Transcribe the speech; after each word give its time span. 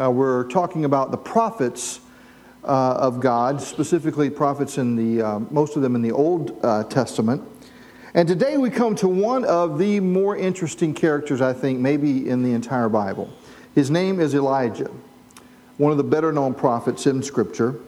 Uh, 0.00 0.10
we're 0.10 0.44
talking 0.44 0.86
about 0.86 1.10
the 1.10 1.16
prophets 1.18 2.00
uh, 2.64 2.94
of 2.94 3.20
God, 3.20 3.60
specifically 3.60 4.30
prophets 4.30 4.78
in 4.78 4.96
the 4.96 5.22
uh, 5.22 5.38
most 5.50 5.76
of 5.76 5.82
them 5.82 5.94
in 5.94 6.00
the 6.00 6.12
Old 6.12 6.58
uh, 6.62 6.84
Testament. 6.84 7.42
And 8.14 8.26
today 8.26 8.56
we 8.56 8.70
come 8.70 8.94
to 8.96 9.08
one 9.08 9.44
of 9.44 9.78
the 9.78 10.00
more 10.00 10.38
interesting 10.38 10.94
characters, 10.94 11.42
I 11.42 11.52
think, 11.52 11.80
maybe 11.80 12.30
in 12.30 12.42
the 12.42 12.52
entire 12.52 12.88
Bible. 12.88 13.30
His 13.74 13.90
name 13.90 14.20
is 14.20 14.34
Elijah, 14.34 14.90
one 15.76 15.92
of 15.92 15.98
the 15.98 16.04
better 16.04 16.32
known 16.32 16.54
prophets 16.54 17.06
in 17.06 17.22
Scripture. 17.22 17.78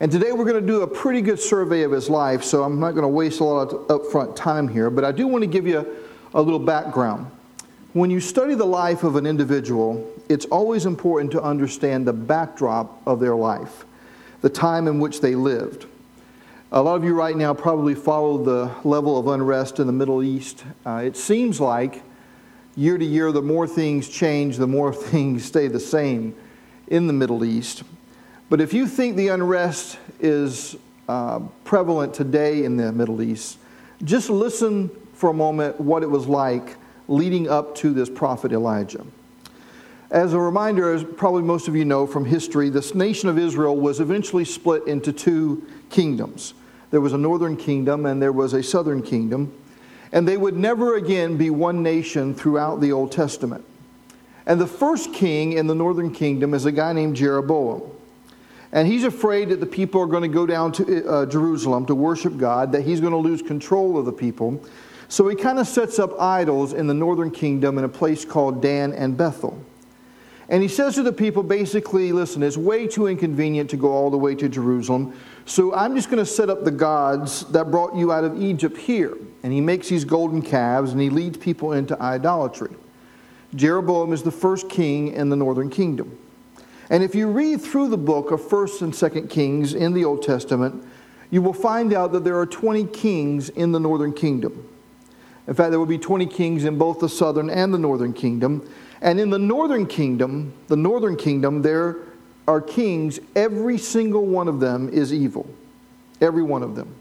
And 0.00 0.10
today 0.10 0.32
we're 0.32 0.44
going 0.44 0.60
to 0.60 0.66
do 0.66 0.82
a 0.82 0.86
pretty 0.86 1.22
good 1.22 1.38
survey 1.38 1.82
of 1.84 1.92
his 1.92 2.10
life, 2.10 2.42
so 2.42 2.64
I'm 2.64 2.80
not 2.80 2.92
going 2.92 3.02
to 3.02 3.08
waste 3.08 3.38
a 3.38 3.44
lot 3.44 3.72
of 3.72 3.86
upfront 3.86 4.34
time 4.34 4.66
here, 4.66 4.90
but 4.90 5.04
I 5.04 5.12
do 5.12 5.28
want 5.28 5.42
to 5.42 5.48
give 5.48 5.64
you 5.64 5.78
a, 6.34 6.40
a 6.40 6.42
little 6.42 6.58
background. 6.58 7.30
When 7.92 8.10
you 8.10 8.18
study 8.18 8.56
the 8.56 8.66
life 8.66 9.04
of 9.04 9.14
an 9.14 9.26
individual, 9.26 10.12
it's 10.28 10.46
always 10.46 10.86
important 10.86 11.32
to 11.32 11.42
understand 11.42 12.06
the 12.06 12.12
backdrop 12.12 13.00
of 13.06 13.20
their 13.20 13.34
life, 13.34 13.84
the 14.40 14.48
time 14.48 14.88
in 14.88 14.98
which 14.98 15.20
they 15.20 15.34
lived. 15.34 15.86
A 16.72 16.82
lot 16.82 16.96
of 16.96 17.04
you 17.04 17.14
right 17.14 17.36
now 17.36 17.54
probably 17.54 17.94
follow 17.94 18.42
the 18.42 18.70
level 18.82 19.18
of 19.18 19.28
unrest 19.28 19.78
in 19.78 19.86
the 19.86 19.92
Middle 19.92 20.22
East. 20.22 20.64
Uh, 20.84 21.02
it 21.04 21.16
seems 21.16 21.60
like 21.60 22.02
year 22.74 22.98
to 22.98 23.04
year, 23.04 23.30
the 23.32 23.40
more 23.40 23.66
things 23.66 24.08
change, 24.08 24.56
the 24.56 24.66
more 24.66 24.92
things 25.10 25.44
stay 25.44 25.68
the 25.68 25.80
same 25.80 26.34
in 26.88 27.06
the 27.06 27.12
Middle 27.12 27.44
East. 27.44 27.82
But 28.48 28.60
if 28.60 28.72
you 28.72 28.86
think 28.86 29.16
the 29.16 29.28
unrest 29.28 29.98
is 30.20 30.76
uh, 31.08 31.40
prevalent 31.64 32.14
today 32.14 32.64
in 32.64 32.76
the 32.76 32.92
Middle 32.92 33.22
East, 33.22 33.58
just 34.04 34.28
listen 34.28 34.90
for 35.14 35.30
a 35.30 35.34
moment 35.34 35.80
what 35.80 36.02
it 36.02 36.10
was 36.10 36.26
like 36.26 36.76
leading 37.08 37.48
up 37.48 37.74
to 37.76 37.92
this 37.92 38.10
prophet 38.10 38.52
Elijah. 38.52 39.04
As 40.10 40.34
a 40.34 40.38
reminder, 40.38 40.92
as 40.92 41.02
probably 41.02 41.42
most 41.42 41.66
of 41.66 41.74
you 41.74 41.84
know 41.84 42.06
from 42.06 42.24
history, 42.24 42.68
this 42.68 42.94
nation 42.94 43.28
of 43.28 43.38
Israel 43.38 43.76
was 43.76 43.98
eventually 43.98 44.44
split 44.44 44.86
into 44.86 45.12
two 45.12 45.66
kingdoms. 45.90 46.54
There 46.90 47.00
was 47.00 47.12
a 47.12 47.18
northern 47.18 47.56
kingdom 47.56 48.06
and 48.06 48.22
there 48.22 48.32
was 48.32 48.52
a 48.52 48.62
southern 48.62 49.02
kingdom, 49.02 49.52
and 50.12 50.26
they 50.26 50.36
would 50.36 50.56
never 50.56 50.94
again 50.94 51.36
be 51.36 51.50
one 51.50 51.82
nation 51.82 52.34
throughout 52.34 52.80
the 52.80 52.92
Old 52.92 53.10
Testament. 53.10 53.64
And 54.46 54.60
the 54.60 54.66
first 54.66 55.12
king 55.12 55.54
in 55.54 55.66
the 55.66 55.74
northern 55.74 56.12
kingdom 56.12 56.54
is 56.54 56.66
a 56.66 56.72
guy 56.72 56.92
named 56.92 57.16
Jeroboam. 57.16 57.82
And 58.70 58.86
he's 58.86 59.02
afraid 59.02 59.48
that 59.48 59.58
the 59.58 59.66
people 59.66 60.00
are 60.00 60.06
going 60.06 60.22
to 60.22 60.28
go 60.28 60.46
down 60.46 60.70
to 60.72 61.08
uh, 61.08 61.26
Jerusalem 61.26 61.86
to 61.86 61.94
worship 61.96 62.36
God, 62.36 62.70
that 62.72 62.82
he's 62.82 63.00
going 63.00 63.12
to 63.12 63.18
lose 63.18 63.42
control 63.42 63.98
of 63.98 64.04
the 64.04 64.12
people. 64.12 64.64
So 65.08 65.26
he 65.28 65.34
kind 65.34 65.58
of 65.58 65.66
sets 65.66 65.98
up 65.98 66.20
idols 66.20 66.72
in 66.72 66.86
the 66.86 66.94
northern 66.94 67.32
kingdom 67.32 67.78
in 67.78 67.84
a 67.84 67.88
place 67.88 68.24
called 68.24 68.62
Dan 68.62 68.92
and 68.92 69.16
Bethel. 69.16 69.58
And 70.48 70.62
he 70.62 70.68
says 70.68 70.94
to 70.94 71.02
the 71.02 71.12
people 71.12 71.42
basically, 71.42 72.12
listen, 72.12 72.42
it's 72.42 72.56
way 72.56 72.86
too 72.86 73.08
inconvenient 73.08 73.68
to 73.70 73.76
go 73.76 73.90
all 73.90 74.10
the 74.10 74.16
way 74.16 74.34
to 74.36 74.48
Jerusalem. 74.48 75.18
So 75.44 75.74
I'm 75.74 75.96
just 75.96 76.08
going 76.08 76.24
to 76.24 76.30
set 76.30 76.48
up 76.48 76.64
the 76.64 76.70
gods 76.70 77.44
that 77.46 77.70
brought 77.70 77.96
you 77.96 78.12
out 78.12 78.22
of 78.22 78.40
Egypt 78.40 78.76
here. 78.76 79.16
And 79.42 79.52
he 79.52 79.60
makes 79.60 79.88
these 79.88 80.04
golden 80.04 80.42
calves 80.42 80.92
and 80.92 81.00
he 81.00 81.10
leads 81.10 81.36
people 81.36 81.72
into 81.72 82.00
idolatry. 82.00 82.74
Jeroboam 83.56 84.12
is 84.12 84.22
the 84.22 84.30
first 84.30 84.68
king 84.68 85.12
in 85.12 85.30
the 85.30 85.36
northern 85.36 85.70
kingdom. 85.70 86.16
And 86.90 87.02
if 87.02 87.14
you 87.14 87.28
read 87.28 87.60
through 87.60 87.88
the 87.88 87.96
book 87.96 88.30
of 88.30 88.40
1st 88.40 88.82
and 88.82 88.92
2nd 88.92 89.28
Kings 89.28 89.74
in 89.74 89.92
the 89.92 90.04
Old 90.04 90.22
Testament, 90.22 90.86
you 91.30 91.42
will 91.42 91.52
find 91.52 91.92
out 91.92 92.12
that 92.12 92.22
there 92.22 92.38
are 92.38 92.46
20 92.46 92.86
kings 92.86 93.48
in 93.48 93.72
the 93.72 93.80
northern 93.80 94.12
kingdom. 94.12 94.68
In 95.48 95.54
fact, 95.54 95.70
there 95.70 95.78
will 95.78 95.86
be 95.86 95.98
20 95.98 96.26
kings 96.26 96.64
in 96.64 96.78
both 96.78 97.00
the 97.00 97.08
southern 97.08 97.50
and 97.50 97.74
the 97.74 97.78
northern 97.78 98.12
kingdom. 98.12 98.68
And 99.00 99.20
in 99.20 99.30
the 99.30 99.38
northern 99.38 99.86
kingdom, 99.86 100.54
the 100.68 100.76
northern 100.76 101.16
kingdom, 101.16 101.62
there 101.62 101.96
are 102.48 102.60
kings, 102.60 103.18
every 103.34 103.78
single 103.78 104.24
one 104.26 104.48
of 104.48 104.60
them 104.60 104.88
is 104.88 105.12
evil. 105.12 105.46
Every 106.20 106.42
one 106.42 106.62
of 106.62 106.76
them. 106.76 106.94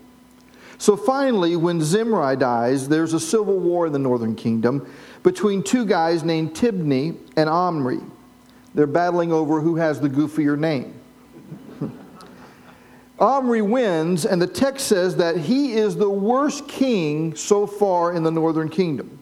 So 0.77 0.97
finally, 0.97 1.55
when 1.55 1.81
Zimri 1.81 2.35
dies, 2.35 2.89
there's 2.89 3.13
a 3.13 3.19
civil 3.19 3.59
war 3.59 3.88
in 3.88 3.94
the 3.94 4.00
northern 4.00 4.35
kingdom 4.35 4.91
between 5.23 5.63
two 5.63 5.85
guys 5.85 6.23
named 6.23 6.53
Tibni 6.53 7.17
and 7.38 7.50
Omri. 7.50 8.00
They're 8.73 8.88
battling 8.88 9.31
over 9.31 9.61
who 9.61 9.78
has 9.78 10.01
the 10.01 10.09
goofier 10.09 10.59
name. 10.59 11.00
Omri 13.19 13.61
wins, 13.61 14.25
and 14.25 14.41
the 14.41 14.47
text 14.47 14.88
says 14.88 15.16
that 15.16 15.38
he 15.38 15.73
is 15.73 15.95
the 15.95 16.09
worst 16.09 16.67
king 16.67 17.35
so 17.35 17.66
far 17.66 18.13
in 18.13 18.23
the 18.23 18.31
northern 18.31 18.67
kingdom. 18.67 19.17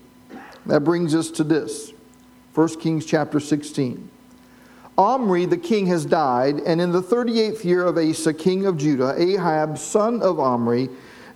That 0.66 0.84
brings 0.84 1.14
us 1.14 1.30
to 1.32 1.44
this 1.44 1.94
1 2.54 2.80
Kings 2.80 3.06
chapter 3.06 3.40
16. 3.40 4.10
Omri, 4.98 5.46
the 5.46 5.58
king, 5.58 5.88
has 5.88 6.06
died, 6.06 6.60
and 6.60 6.80
in 6.80 6.92
the 6.92 7.02
38th 7.02 7.64
year 7.64 7.84
of 7.84 7.98
Asa, 7.98 8.34
king 8.34 8.66
of 8.66 8.78
Judah, 8.78 9.16
Ahab, 9.18 9.78
son 9.78 10.22
of 10.22 10.40
Omri, 10.40 10.90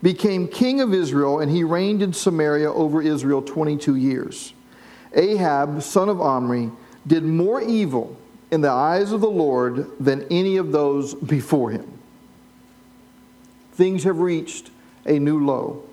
became 0.03 0.47
king 0.47 0.79
of 0.79 0.93
Israel, 0.93 1.39
and 1.39 1.51
he 1.51 1.63
reigned 1.63 2.03
in 2.03 2.13
Samaria 2.13 2.71
over 2.71 3.01
Israel 3.01 3.41
22 3.41 3.95
years. 3.95 4.53
Ahab, 5.13 5.81
son 5.81 6.07
of 6.07 6.21
Omri, 6.21 6.71
did 7.07 7.23
more 7.23 7.61
evil 7.61 8.15
in 8.51 8.61
the 8.61 8.69
eyes 8.69 9.11
of 9.11 9.21
the 9.21 9.29
Lord 9.29 9.87
than 9.99 10.27
any 10.29 10.57
of 10.57 10.71
those 10.71 11.15
before 11.15 11.71
him 11.71 11.97
things 13.77 14.03
have 14.05 14.19
reached 14.19 14.71
a 15.05 15.19
new 15.19 15.45
low. 15.45 15.83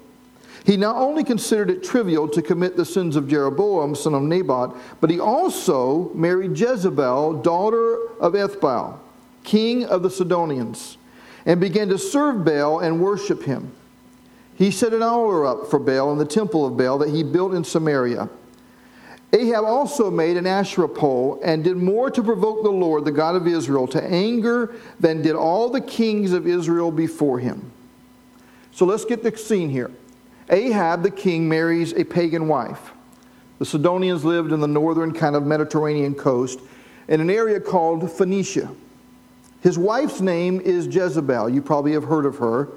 He 0.65 0.79
not 0.79 0.97
only 0.97 1.25
considered 1.25 1.69
it 1.69 1.85
trivial 1.85 2.27
to 2.29 2.41
commit 2.41 2.77
the 2.77 2.87
sins 2.87 3.17
of 3.17 3.29
Jeroboam, 3.29 3.95
son 3.95 4.15
of 4.15 4.23
Nebat, 4.23 4.71
but 4.99 5.11
he 5.11 5.21
also 5.21 6.11
married 6.15 6.59
Jezebel, 6.59 7.43
daughter 7.43 8.09
of 8.19 8.33
Ethbaal, 8.33 8.99
king 9.45 9.85
of 9.85 10.03
the 10.03 10.09
Sidonians, 10.09 10.97
and 11.45 11.61
began 11.61 11.91
to 11.91 11.99
serve 11.99 12.47
Baal 12.47 12.81
and 12.81 12.99
worship 12.99 13.43
him. 13.43 13.73
He 14.55 14.71
set 14.71 14.95
an 14.95 15.03
altar 15.03 15.45
up 15.45 15.71
for 15.71 15.79
Baal 15.79 16.11
in 16.13 16.19
the 16.19 16.25
temple 16.25 16.65
of 16.65 16.79
Baal 16.79 16.97
that 16.99 17.11
he 17.11 17.23
built 17.23 17.53
in 17.53 17.63
Samaria. 17.63 18.31
Ahab 19.35 19.65
also 19.65 20.11
made 20.11 20.39
an 20.39 20.47
Asherah 20.47 20.89
pole 20.89 21.41
and 21.45 21.65
did 21.65 21.77
more 21.77 22.09
to 22.09 22.23
provoke 22.23 22.63
the 22.63 22.71
Lord, 22.71 23.05
the 23.05 23.13
God 23.13 23.35
of 23.35 23.47
Israel, 23.47 23.87
to 23.89 24.03
anger 24.03 24.77
than 24.99 25.21
did 25.21 25.35
all 25.35 25.69
the 25.69 25.81
kings 25.81 26.33
of 26.33 26.47
Israel 26.47 26.91
before 26.91 27.41
him. 27.41 27.71
So 28.71 28.87
let's 28.87 29.05
get 29.05 29.23
the 29.23 29.37
scene 29.37 29.69
here. 29.69 29.91
Ahab, 30.51 31.03
the 31.03 31.11
king, 31.11 31.49
marries 31.49 31.93
a 31.93 32.05
pagan 32.05 32.49
wife. 32.49 32.93
The 33.59 33.65
Sidonians 33.65 34.25
lived 34.25 34.53
in 34.53 34.61
the 34.61 34.69
northern 34.69 35.13
kind 35.13 35.37
of 35.37 35.47
Mediterranean 35.47 36.15
coast 36.15 36.61
in 37.09 37.21
an 37.21 37.31
area 37.31 37.61
called 37.61 38.11
Phoenicia. 38.11 38.71
His 39.61 39.79
wife's 39.79 40.21
name 40.21 40.61
is 40.61 40.87
Jezebel. 40.87 41.49
You 41.49 41.63
probably 41.63 41.93
have 41.93 42.05
heard 42.05 42.27
of 42.27 42.37
her. 42.37 42.69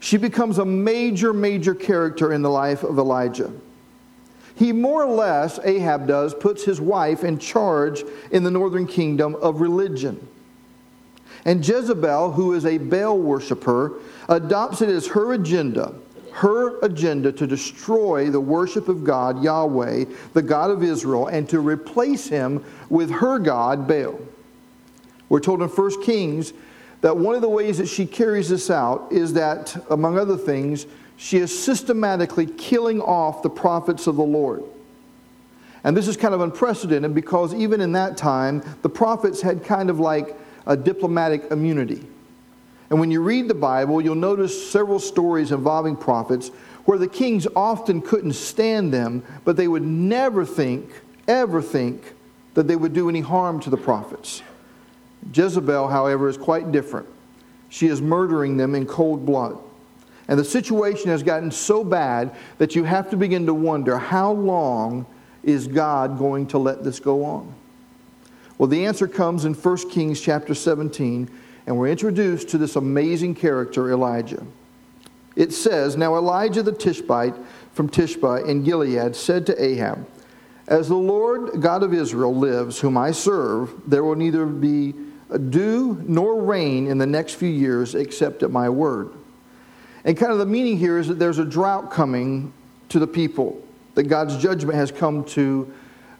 She 0.00 0.16
becomes 0.16 0.58
a 0.58 0.64
major, 0.64 1.32
major 1.32 1.74
character 1.74 2.32
in 2.32 2.42
the 2.42 2.50
life 2.50 2.84
of 2.84 2.98
Elijah. 2.98 3.50
He 4.54 4.72
more 4.72 5.04
or 5.04 5.12
less, 5.12 5.58
Ahab 5.64 6.06
does, 6.06 6.34
puts 6.34 6.64
his 6.64 6.80
wife 6.80 7.24
in 7.24 7.38
charge 7.38 8.04
in 8.30 8.44
the 8.44 8.50
northern 8.50 8.86
kingdom 8.86 9.34
of 9.36 9.60
religion. 9.60 10.26
And 11.44 11.66
Jezebel, 11.66 12.32
who 12.32 12.52
is 12.54 12.66
a 12.66 12.78
Baal 12.78 13.18
worshiper, 13.18 13.94
adopts 14.28 14.82
it 14.82 14.88
as 14.88 15.08
her 15.08 15.32
agenda, 15.32 15.94
her 16.38 16.78
agenda 16.80 17.32
to 17.32 17.46
destroy 17.48 18.30
the 18.30 18.40
worship 18.40 18.88
of 18.88 19.02
God, 19.02 19.42
Yahweh, 19.42 20.04
the 20.34 20.42
God 20.42 20.70
of 20.70 20.84
Israel, 20.84 21.26
and 21.26 21.48
to 21.48 21.58
replace 21.58 22.28
him 22.28 22.64
with 22.88 23.10
her 23.10 23.40
God, 23.40 23.88
Baal. 23.88 24.20
We're 25.28 25.40
told 25.40 25.62
in 25.62 25.68
1 25.68 26.02
Kings 26.04 26.52
that 27.00 27.16
one 27.16 27.34
of 27.34 27.42
the 27.42 27.48
ways 27.48 27.78
that 27.78 27.88
she 27.88 28.06
carries 28.06 28.48
this 28.48 28.70
out 28.70 29.08
is 29.10 29.32
that, 29.32 29.76
among 29.90 30.16
other 30.16 30.36
things, 30.36 30.86
she 31.16 31.38
is 31.38 31.56
systematically 31.56 32.46
killing 32.46 33.00
off 33.00 33.42
the 33.42 33.50
prophets 33.50 34.06
of 34.06 34.14
the 34.14 34.22
Lord. 34.22 34.62
And 35.82 35.96
this 35.96 36.06
is 36.06 36.16
kind 36.16 36.34
of 36.34 36.40
unprecedented 36.40 37.16
because 37.16 37.52
even 37.52 37.80
in 37.80 37.92
that 37.92 38.16
time, 38.16 38.62
the 38.82 38.88
prophets 38.88 39.40
had 39.40 39.64
kind 39.64 39.90
of 39.90 39.98
like 39.98 40.36
a 40.66 40.76
diplomatic 40.76 41.50
immunity. 41.50 42.06
And 42.90 42.98
when 42.98 43.10
you 43.10 43.20
read 43.22 43.48
the 43.48 43.54
Bible, 43.54 44.00
you'll 44.00 44.14
notice 44.14 44.70
several 44.70 44.98
stories 44.98 45.52
involving 45.52 45.96
prophets 45.96 46.48
where 46.84 46.98
the 46.98 47.08
kings 47.08 47.46
often 47.54 48.00
couldn't 48.00 48.32
stand 48.32 48.94
them, 48.94 49.22
but 49.44 49.56
they 49.56 49.68
would 49.68 49.82
never 49.82 50.46
think, 50.46 50.90
ever 51.26 51.60
think, 51.60 52.14
that 52.54 52.66
they 52.66 52.76
would 52.76 52.94
do 52.94 53.08
any 53.08 53.20
harm 53.20 53.60
to 53.60 53.70
the 53.70 53.76
prophets. 53.76 54.42
Jezebel, 55.34 55.88
however, 55.88 56.28
is 56.28 56.38
quite 56.38 56.72
different. 56.72 57.06
She 57.68 57.88
is 57.88 58.00
murdering 58.00 58.56
them 58.56 58.74
in 58.74 58.86
cold 58.86 59.26
blood. 59.26 59.58
And 60.28 60.38
the 60.38 60.44
situation 60.44 61.10
has 61.10 61.22
gotten 61.22 61.50
so 61.50 61.84
bad 61.84 62.34
that 62.58 62.74
you 62.74 62.84
have 62.84 63.10
to 63.10 63.16
begin 63.16 63.46
to 63.46 63.54
wonder 63.54 63.98
how 63.98 64.32
long 64.32 65.06
is 65.42 65.66
God 65.66 66.18
going 66.18 66.46
to 66.48 66.58
let 66.58 66.84
this 66.84 67.00
go 67.00 67.24
on? 67.24 67.54
Well, 68.58 68.68
the 68.68 68.86
answer 68.86 69.06
comes 69.06 69.44
in 69.44 69.54
1 69.54 69.90
Kings 69.90 70.20
chapter 70.20 70.54
17, 70.54 71.30
and 71.68 71.76
we're 71.76 71.88
introduced 71.88 72.48
to 72.48 72.56
this 72.56 72.76
amazing 72.76 73.34
character, 73.34 73.92
Elijah. 73.92 74.42
It 75.36 75.52
says, 75.52 75.98
Now 75.98 76.16
Elijah 76.16 76.62
the 76.62 76.72
Tishbite 76.72 77.34
from 77.74 77.90
Tishbe 77.90 78.48
in 78.48 78.64
Gilead 78.64 79.14
said 79.14 79.44
to 79.44 79.62
Ahab, 79.62 80.08
As 80.66 80.88
the 80.88 80.94
Lord 80.94 81.60
God 81.60 81.82
of 81.82 81.92
Israel 81.92 82.34
lives, 82.34 82.80
whom 82.80 82.96
I 82.96 83.10
serve, 83.10 83.70
there 83.86 84.02
will 84.02 84.14
neither 84.14 84.46
be 84.46 84.94
dew 85.50 86.02
nor 86.08 86.40
rain 86.40 86.86
in 86.86 86.96
the 86.96 87.06
next 87.06 87.34
few 87.34 87.50
years 87.50 87.94
except 87.94 88.42
at 88.42 88.50
my 88.50 88.70
word. 88.70 89.10
And 90.06 90.16
kind 90.16 90.32
of 90.32 90.38
the 90.38 90.46
meaning 90.46 90.78
here 90.78 90.98
is 90.98 91.06
that 91.08 91.18
there's 91.18 91.38
a 91.38 91.44
drought 91.44 91.90
coming 91.90 92.50
to 92.88 92.98
the 92.98 93.06
people, 93.06 93.62
that 93.94 94.04
God's 94.04 94.38
judgment 94.38 94.76
has 94.76 94.90
come 94.90 95.22
to 95.24 95.70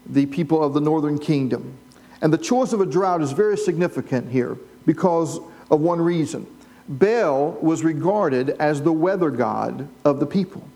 the 0.05 0.27
people 0.27 0.63
of 0.63 0.75
the 0.75 0.81
northern 0.83 1.19
kingdom. 1.19 1.79
And 2.21 2.31
the 2.31 2.37
choice 2.37 2.75
of 2.75 2.83
a 2.83 2.87
drought 2.87 3.23
is 3.23 3.33
very 3.33 3.57
significant 3.57 4.31
here 4.31 4.59
because 4.89 5.39
of 5.71 5.81
one 5.83 6.01
reason. 6.01 6.47
Baal 6.89 7.59
was 7.61 7.85
regarded 7.85 8.49
as 8.59 8.81
the 8.81 8.91
weather 8.91 9.31
god 9.31 9.87
of 10.03 10.19
the 10.19 10.25
people. 10.25 10.67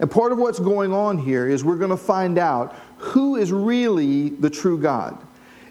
And 0.00 0.10
part 0.10 0.32
of 0.32 0.38
what's 0.38 0.58
going 0.58 0.94
on 0.94 1.18
here 1.18 1.46
is 1.46 1.62
we're 1.62 1.76
going 1.76 1.90
to 1.90 1.98
find 1.98 2.38
out 2.38 2.74
who 2.96 3.36
is 3.36 3.52
really 3.52 4.30
the 4.30 4.48
true 4.48 4.78
God. 4.78 5.18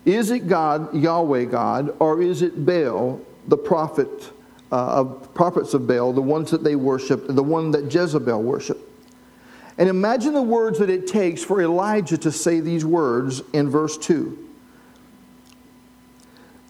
Is 0.05 0.29
it 0.29 0.47
God, 0.47 0.93
Yahweh 0.93 1.45
God, 1.45 1.95
or 1.97 2.21
is 2.21 2.43
it 2.43 2.67
Baal, 2.67 3.19
the 3.47 3.57
prophet 3.57 4.31
uh, 4.71 4.99
of 4.99 5.33
prophets 5.33 5.73
of 5.73 5.87
Baal, 5.87 6.13
the 6.13 6.21
ones 6.21 6.51
that 6.51 6.63
they 6.63 6.75
worship, 6.75 7.25
the 7.27 7.41
one 7.41 7.71
that 7.71 7.91
Jezebel 7.91 8.43
worshiped? 8.43 8.87
And 9.79 9.89
imagine 9.89 10.33
the 10.33 10.43
words 10.43 10.77
that 10.77 10.91
it 10.91 11.07
takes 11.07 11.43
for 11.43 11.63
Elijah 11.63 12.19
to 12.19 12.31
say 12.31 12.59
these 12.59 12.85
words 12.85 13.41
in 13.53 13.71
verse 13.71 13.97
2. 13.97 14.44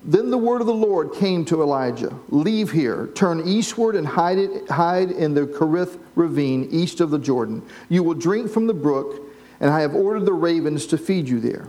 Then 0.07 0.30
the 0.30 0.38
word 0.38 0.62
of 0.62 0.68
the 0.68 0.74
Lord 0.74 1.13
came 1.13 1.44
to 1.46 1.63
Elijah 1.63 2.16
Leave 2.30 2.72
here, 2.72 3.07
turn 3.16 3.48
eastward, 3.48 3.96
and 3.96 4.06
hide, 4.06 4.38
it, 4.38 4.69
hide 4.69 5.10
in 5.10 5.34
the 5.34 5.48
Kerith 5.48 6.00
ravine 6.13 6.68
east 6.72 7.02
of 7.02 7.10
the 7.10 7.18
Jordan. 7.18 7.63
You 7.90 8.04
will 8.04 8.13
drink 8.13 8.52
from 8.52 8.68
the 8.68 8.74
brook, 8.74 9.22
and 9.60 9.72
I 9.72 9.81
have 9.81 9.96
ordered 9.96 10.25
the 10.25 10.34
ravens 10.34 10.86
to 10.88 10.98
feed 10.98 11.28
you 11.28 11.40
there. 11.40 11.68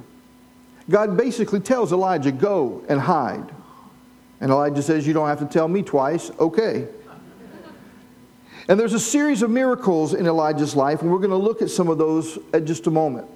God 0.90 1.16
basically 1.16 1.60
tells 1.60 1.92
Elijah, 1.92 2.30
Go 2.30 2.84
and 2.90 3.00
hide. 3.00 3.50
And 4.40 4.52
Elijah 4.52 4.82
says, 4.82 5.06
You 5.06 5.14
don't 5.14 5.28
have 5.28 5.38
to 5.38 5.46
tell 5.46 5.66
me 5.66 5.82
twice. 5.82 6.30
Okay. 6.38 6.88
And 8.68 8.78
there's 8.78 8.94
a 8.94 9.00
series 9.00 9.42
of 9.42 9.50
miracles 9.50 10.12
in 10.12 10.26
Elijah's 10.26 10.76
life, 10.76 11.00
and 11.00 11.10
we're 11.10 11.18
going 11.18 11.30
to 11.30 11.36
look 11.36 11.62
at 11.62 11.70
some 11.70 11.88
of 11.88 11.98
those 11.98 12.38
at 12.52 12.64
just 12.64 12.86
a 12.86 12.90
moment. 12.90 13.28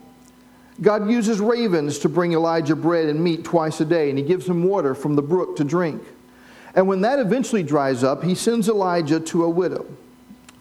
God 0.82 1.10
uses 1.10 1.40
ravens 1.40 1.98
to 2.00 2.08
bring 2.08 2.32
Elijah 2.32 2.74
bread 2.74 3.08
and 3.08 3.22
meat 3.22 3.44
twice 3.44 3.80
a 3.80 3.84
day, 3.84 4.08
and 4.08 4.18
he 4.18 4.24
gives 4.24 4.48
him 4.48 4.64
water 4.64 4.94
from 4.94 5.14
the 5.14 5.22
brook 5.22 5.56
to 5.56 5.64
drink. 5.64 6.02
And 6.74 6.88
when 6.88 7.02
that 7.02 7.18
eventually 7.18 7.62
dries 7.62 8.02
up, 8.02 8.22
he 8.22 8.34
sends 8.34 8.68
Elijah 8.68 9.20
to 9.20 9.44
a 9.44 9.50
widow. 9.50 9.86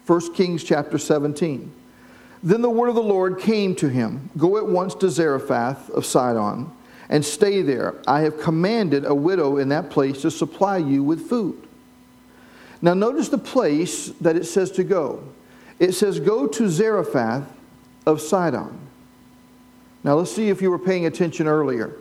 1 0.06 0.34
Kings 0.34 0.64
chapter 0.64 0.98
17. 0.98 1.72
Then 2.42 2.62
the 2.62 2.70
word 2.70 2.88
of 2.88 2.94
the 2.94 3.02
Lord 3.02 3.38
came 3.38 3.74
to 3.76 3.88
him 3.88 4.30
Go 4.36 4.56
at 4.56 4.66
once 4.66 4.94
to 4.96 5.10
Zarephath 5.10 5.88
of 5.90 6.04
Sidon 6.04 6.70
and 7.08 7.24
stay 7.24 7.62
there. 7.62 7.96
I 8.06 8.20
have 8.22 8.40
commanded 8.40 9.04
a 9.04 9.14
widow 9.14 9.58
in 9.58 9.68
that 9.68 9.90
place 9.90 10.22
to 10.22 10.30
supply 10.30 10.78
you 10.78 11.02
with 11.02 11.28
food. 11.28 11.66
Now, 12.82 12.94
notice 12.94 13.28
the 13.28 13.38
place 13.38 14.08
that 14.20 14.36
it 14.36 14.44
says 14.44 14.70
to 14.72 14.84
go. 14.84 15.22
It 15.78 15.92
says, 15.92 16.18
Go 16.18 16.46
to 16.46 16.68
Zarephath 16.68 17.44
of 18.06 18.20
Sidon. 18.20 18.79
Now, 20.02 20.14
let's 20.14 20.32
see 20.32 20.48
if 20.48 20.62
you 20.62 20.70
were 20.70 20.78
paying 20.78 21.06
attention 21.06 21.46
earlier. 21.46 21.96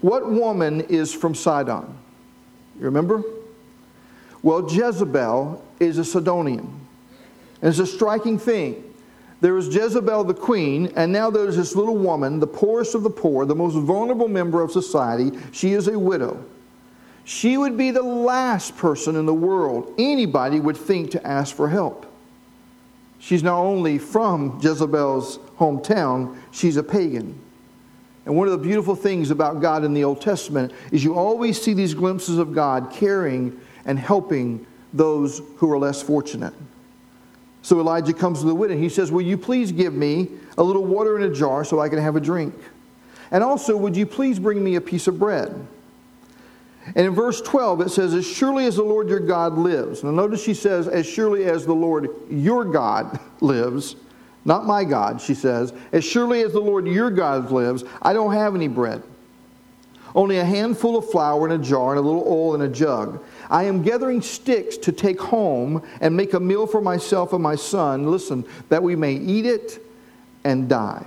What 0.00 0.30
woman 0.30 0.82
is 0.82 1.12
from 1.12 1.34
Sidon? 1.34 1.96
You 2.78 2.84
remember? 2.86 3.22
Well, 4.42 4.68
Jezebel 4.70 5.64
is 5.78 5.98
a 5.98 6.04
Sidonian. 6.04 6.80
And 7.60 7.68
it's 7.70 7.78
a 7.78 7.86
striking 7.86 8.38
thing. 8.38 8.82
There 9.40 9.54
was 9.54 9.74
Jezebel 9.74 10.24
the 10.24 10.34
queen, 10.34 10.92
and 10.96 11.12
now 11.12 11.30
there's 11.30 11.56
this 11.56 11.74
little 11.74 11.96
woman, 11.96 12.40
the 12.40 12.46
poorest 12.46 12.94
of 12.94 13.02
the 13.02 13.10
poor, 13.10 13.44
the 13.44 13.54
most 13.54 13.74
vulnerable 13.74 14.28
member 14.28 14.62
of 14.62 14.70
society. 14.70 15.32
She 15.50 15.72
is 15.72 15.88
a 15.88 15.98
widow. 15.98 16.44
She 17.24 17.56
would 17.56 17.76
be 17.76 17.90
the 17.90 18.02
last 18.02 18.76
person 18.76 19.16
in 19.16 19.26
the 19.26 19.34
world 19.34 19.94
anybody 19.98 20.60
would 20.60 20.76
think 20.76 21.10
to 21.12 21.26
ask 21.26 21.54
for 21.54 21.68
help. 21.68 22.06
She's 23.22 23.44
not 23.44 23.60
only 23.60 23.98
from 23.98 24.58
Jezebel's 24.60 25.38
hometown, 25.56 26.36
she's 26.50 26.76
a 26.76 26.82
pagan. 26.82 27.38
And 28.26 28.36
one 28.36 28.48
of 28.48 28.52
the 28.52 28.58
beautiful 28.58 28.96
things 28.96 29.30
about 29.30 29.60
God 29.60 29.84
in 29.84 29.94
the 29.94 30.02
Old 30.02 30.20
Testament 30.20 30.72
is 30.90 31.04
you 31.04 31.14
always 31.14 31.62
see 31.62 31.72
these 31.72 31.94
glimpses 31.94 32.38
of 32.38 32.52
God 32.52 32.90
caring 32.92 33.60
and 33.84 33.96
helping 33.96 34.66
those 34.92 35.40
who 35.58 35.70
are 35.70 35.78
less 35.78 36.02
fortunate. 36.02 36.52
So 37.62 37.78
Elijah 37.78 38.12
comes 38.12 38.40
to 38.40 38.46
the 38.46 38.56
widow 38.56 38.74
and 38.74 38.82
he 38.82 38.88
says, 38.88 39.12
Will 39.12 39.22
you 39.22 39.38
please 39.38 39.70
give 39.70 39.94
me 39.94 40.26
a 40.58 40.62
little 40.64 40.84
water 40.84 41.16
in 41.16 41.22
a 41.30 41.32
jar 41.32 41.64
so 41.64 41.78
I 41.78 41.88
can 41.88 42.00
have 42.00 42.16
a 42.16 42.20
drink? 42.20 42.56
And 43.30 43.44
also, 43.44 43.76
would 43.76 43.96
you 43.96 44.04
please 44.04 44.40
bring 44.40 44.64
me 44.64 44.74
a 44.74 44.80
piece 44.80 45.06
of 45.06 45.20
bread? 45.20 45.64
And 46.86 47.06
in 47.06 47.14
verse 47.14 47.40
12, 47.40 47.82
it 47.82 47.90
says, 47.90 48.14
As 48.14 48.26
surely 48.26 48.66
as 48.66 48.76
the 48.76 48.82
Lord 48.82 49.08
your 49.08 49.20
God 49.20 49.56
lives. 49.56 50.02
Now, 50.02 50.10
notice 50.10 50.42
she 50.42 50.54
says, 50.54 50.88
As 50.88 51.06
surely 51.06 51.44
as 51.44 51.64
the 51.64 51.74
Lord 51.74 52.08
your 52.28 52.64
God 52.64 53.18
lives, 53.40 53.96
not 54.44 54.66
my 54.66 54.84
God, 54.84 55.20
she 55.20 55.34
says, 55.34 55.72
As 55.92 56.04
surely 56.04 56.42
as 56.42 56.52
the 56.52 56.60
Lord 56.60 56.86
your 56.86 57.10
God 57.10 57.50
lives, 57.50 57.84
I 58.00 58.12
don't 58.12 58.32
have 58.32 58.54
any 58.54 58.68
bread. 58.68 59.02
Only 60.14 60.38
a 60.38 60.44
handful 60.44 60.98
of 60.98 61.10
flour 61.10 61.46
in 61.46 61.58
a 61.58 61.64
jar 61.64 61.90
and 61.90 61.98
a 61.98 62.02
little 62.02 62.24
oil 62.26 62.54
in 62.54 62.62
a 62.62 62.68
jug. 62.68 63.24
I 63.48 63.64
am 63.64 63.82
gathering 63.82 64.20
sticks 64.20 64.76
to 64.78 64.92
take 64.92 65.20
home 65.20 65.82
and 66.00 66.14
make 66.14 66.34
a 66.34 66.40
meal 66.40 66.66
for 66.66 66.82
myself 66.82 67.32
and 67.32 67.42
my 67.42 67.54
son, 67.56 68.10
listen, 68.10 68.44
that 68.68 68.82
we 68.82 68.94
may 68.94 69.14
eat 69.14 69.46
it 69.46 69.82
and 70.44 70.68
die. 70.68 71.06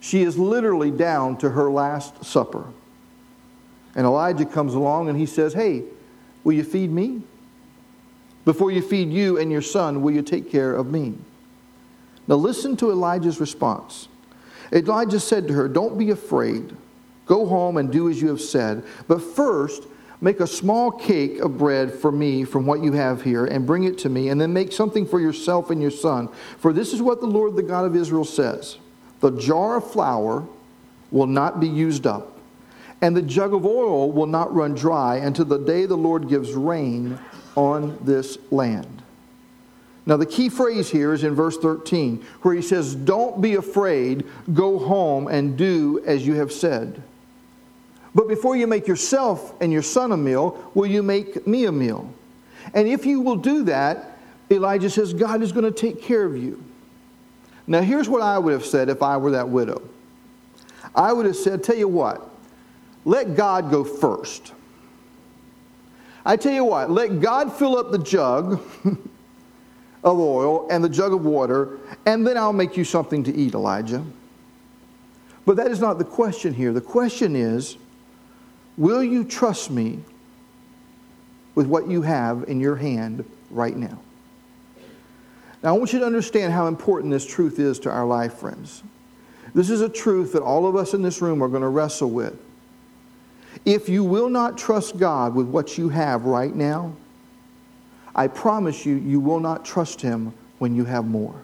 She 0.00 0.22
is 0.22 0.38
literally 0.38 0.90
down 0.90 1.36
to 1.38 1.50
her 1.50 1.70
last 1.70 2.24
supper. 2.24 2.64
And 3.96 4.04
Elijah 4.04 4.44
comes 4.44 4.74
along 4.74 5.08
and 5.08 5.18
he 5.18 5.26
says, 5.26 5.54
Hey, 5.54 5.82
will 6.44 6.52
you 6.52 6.62
feed 6.62 6.92
me? 6.92 7.22
Before 8.44 8.70
you 8.70 8.82
feed 8.82 9.10
you 9.10 9.38
and 9.38 9.50
your 9.50 9.62
son, 9.62 10.02
will 10.02 10.12
you 10.12 10.22
take 10.22 10.52
care 10.52 10.72
of 10.72 10.86
me? 10.86 11.14
Now 12.28 12.36
listen 12.36 12.76
to 12.76 12.90
Elijah's 12.90 13.40
response. 13.40 14.08
Elijah 14.72 15.18
said 15.18 15.48
to 15.48 15.54
her, 15.54 15.66
Don't 15.66 15.98
be 15.98 16.10
afraid. 16.10 16.76
Go 17.24 17.46
home 17.46 17.78
and 17.78 17.90
do 17.90 18.08
as 18.08 18.20
you 18.20 18.28
have 18.28 18.40
said. 18.40 18.84
But 19.08 19.22
first, 19.22 19.84
make 20.20 20.40
a 20.40 20.46
small 20.46 20.90
cake 20.90 21.40
of 21.40 21.56
bread 21.56 21.92
for 21.92 22.12
me 22.12 22.44
from 22.44 22.66
what 22.66 22.82
you 22.82 22.92
have 22.92 23.22
here 23.22 23.46
and 23.46 23.66
bring 23.66 23.84
it 23.84 23.98
to 23.98 24.08
me, 24.08 24.28
and 24.28 24.40
then 24.40 24.52
make 24.52 24.72
something 24.72 25.06
for 25.06 25.20
yourself 25.20 25.70
and 25.70 25.80
your 25.80 25.90
son. 25.90 26.28
For 26.58 26.72
this 26.72 26.92
is 26.92 27.00
what 27.00 27.20
the 27.20 27.26
Lord, 27.26 27.56
the 27.56 27.62
God 27.62 27.86
of 27.86 27.96
Israel, 27.96 28.24
says 28.24 28.76
The 29.20 29.30
jar 29.30 29.76
of 29.76 29.90
flour 29.90 30.46
will 31.10 31.26
not 31.26 31.58
be 31.60 31.68
used 31.68 32.06
up 32.06 32.35
and 33.00 33.16
the 33.16 33.22
jug 33.22 33.52
of 33.52 33.66
oil 33.66 34.10
will 34.10 34.26
not 34.26 34.54
run 34.54 34.74
dry 34.74 35.16
until 35.16 35.44
the 35.44 35.58
day 35.58 35.86
the 35.86 35.96
Lord 35.96 36.28
gives 36.28 36.52
rain 36.52 37.18
on 37.54 37.98
this 38.02 38.38
land. 38.50 39.02
Now, 40.06 40.16
the 40.16 40.26
key 40.26 40.48
phrase 40.48 40.88
here 40.88 41.12
is 41.12 41.24
in 41.24 41.34
verse 41.34 41.58
13, 41.58 42.24
where 42.42 42.54
he 42.54 42.62
says, 42.62 42.94
Don't 42.94 43.40
be 43.40 43.56
afraid, 43.56 44.24
go 44.54 44.78
home 44.78 45.26
and 45.26 45.58
do 45.58 46.00
as 46.06 46.24
you 46.24 46.34
have 46.34 46.52
said. 46.52 47.02
But 48.14 48.28
before 48.28 48.56
you 48.56 48.66
make 48.66 48.86
yourself 48.86 49.52
and 49.60 49.72
your 49.72 49.82
son 49.82 50.12
a 50.12 50.16
meal, 50.16 50.70
will 50.74 50.86
you 50.86 51.02
make 51.02 51.46
me 51.46 51.66
a 51.66 51.72
meal? 51.72 52.10
And 52.72 52.88
if 52.88 53.04
you 53.04 53.20
will 53.20 53.36
do 53.36 53.64
that, 53.64 54.16
Elijah 54.50 54.88
says, 54.88 55.12
God 55.12 55.42
is 55.42 55.50
going 55.50 55.64
to 55.64 55.72
take 55.72 56.00
care 56.00 56.24
of 56.24 56.36
you. 56.36 56.62
Now, 57.66 57.82
here's 57.82 58.08
what 58.08 58.22
I 58.22 58.38
would 58.38 58.52
have 58.52 58.64
said 58.64 58.88
if 58.88 59.02
I 59.02 59.16
were 59.16 59.32
that 59.32 59.48
widow 59.48 59.82
I 60.94 61.12
would 61.12 61.26
have 61.26 61.36
said, 61.36 61.62
Tell 61.62 61.76
you 61.76 61.88
what, 61.88 62.26
let 63.06 63.36
God 63.36 63.70
go 63.70 63.84
first. 63.84 64.52
I 66.24 66.36
tell 66.36 66.52
you 66.52 66.64
what, 66.64 66.90
let 66.90 67.20
God 67.20 67.52
fill 67.52 67.78
up 67.78 67.92
the 67.92 68.00
jug 68.00 68.60
of 70.04 70.18
oil 70.18 70.66
and 70.70 70.82
the 70.82 70.88
jug 70.88 71.14
of 71.14 71.24
water, 71.24 71.78
and 72.04 72.26
then 72.26 72.36
I'll 72.36 72.52
make 72.52 72.76
you 72.76 72.82
something 72.82 73.22
to 73.24 73.34
eat, 73.34 73.54
Elijah. 73.54 74.04
But 75.46 75.56
that 75.58 75.68
is 75.68 75.78
not 75.80 75.98
the 75.98 76.04
question 76.04 76.52
here. 76.52 76.72
The 76.72 76.80
question 76.80 77.36
is 77.36 77.78
will 78.76 79.04
you 79.04 79.24
trust 79.24 79.70
me 79.70 80.00
with 81.54 81.68
what 81.68 81.86
you 81.86 82.02
have 82.02 82.44
in 82.48 82.58
your 82.58 82.74
hand 82.74 83.24
right 83.50 83.76
now? 83.76 84.00
Now, 85.62 85.76
I 85.76 85.78
want 85.78 85.92
you 85.92 86.00
to 86.00 86.06
understand 86.06 86.52
how 86.52 86.66
important 86.66 87.12
this 87.12 87.24
truth 87.24 87.60
is 87.60 87.78
to 87.80 87.90
our 87.90 88.04
life, 88.04 88.34
friends. 88.34 88.82
This 89.54 89.70
is 89.70 89.80
a 89.80 89.88
truth 89.88 90.32
that 90.32 90.42
all 90.42 90.66
of 90.66 90.74
us 90.74 90.92
in 90.92 91.02
this 91.02 91.22
room 91.22 91.40
are 91.40 91.48
going 91.48 91.62
to 91.62 91.68
wrestle 91.68 92.10
with. 92.10 92.36
If 93.66 93.88
you 93.88 94.04
will 94.04 94.28
not 94.28 94.56
trust 94.56 94.96
God 94.96 95.34
with 95.34 95.48
what 95.48 95.76
you 95.76 95.88
have 95.88 96.24
right 96.24 96.54
now, 96.54 96.94
I 98.14 98.28
promise 98.28 98.86
you, 98.86 98.94
you 98.94 99.18
will 99.20 99.40
not 99.40 99.64
trust 99.64 100.00
Him 100.00 100.32
when 100.58 100.74
you 100.74 100.84
have 100.84 101.04
more. 101.04 101.34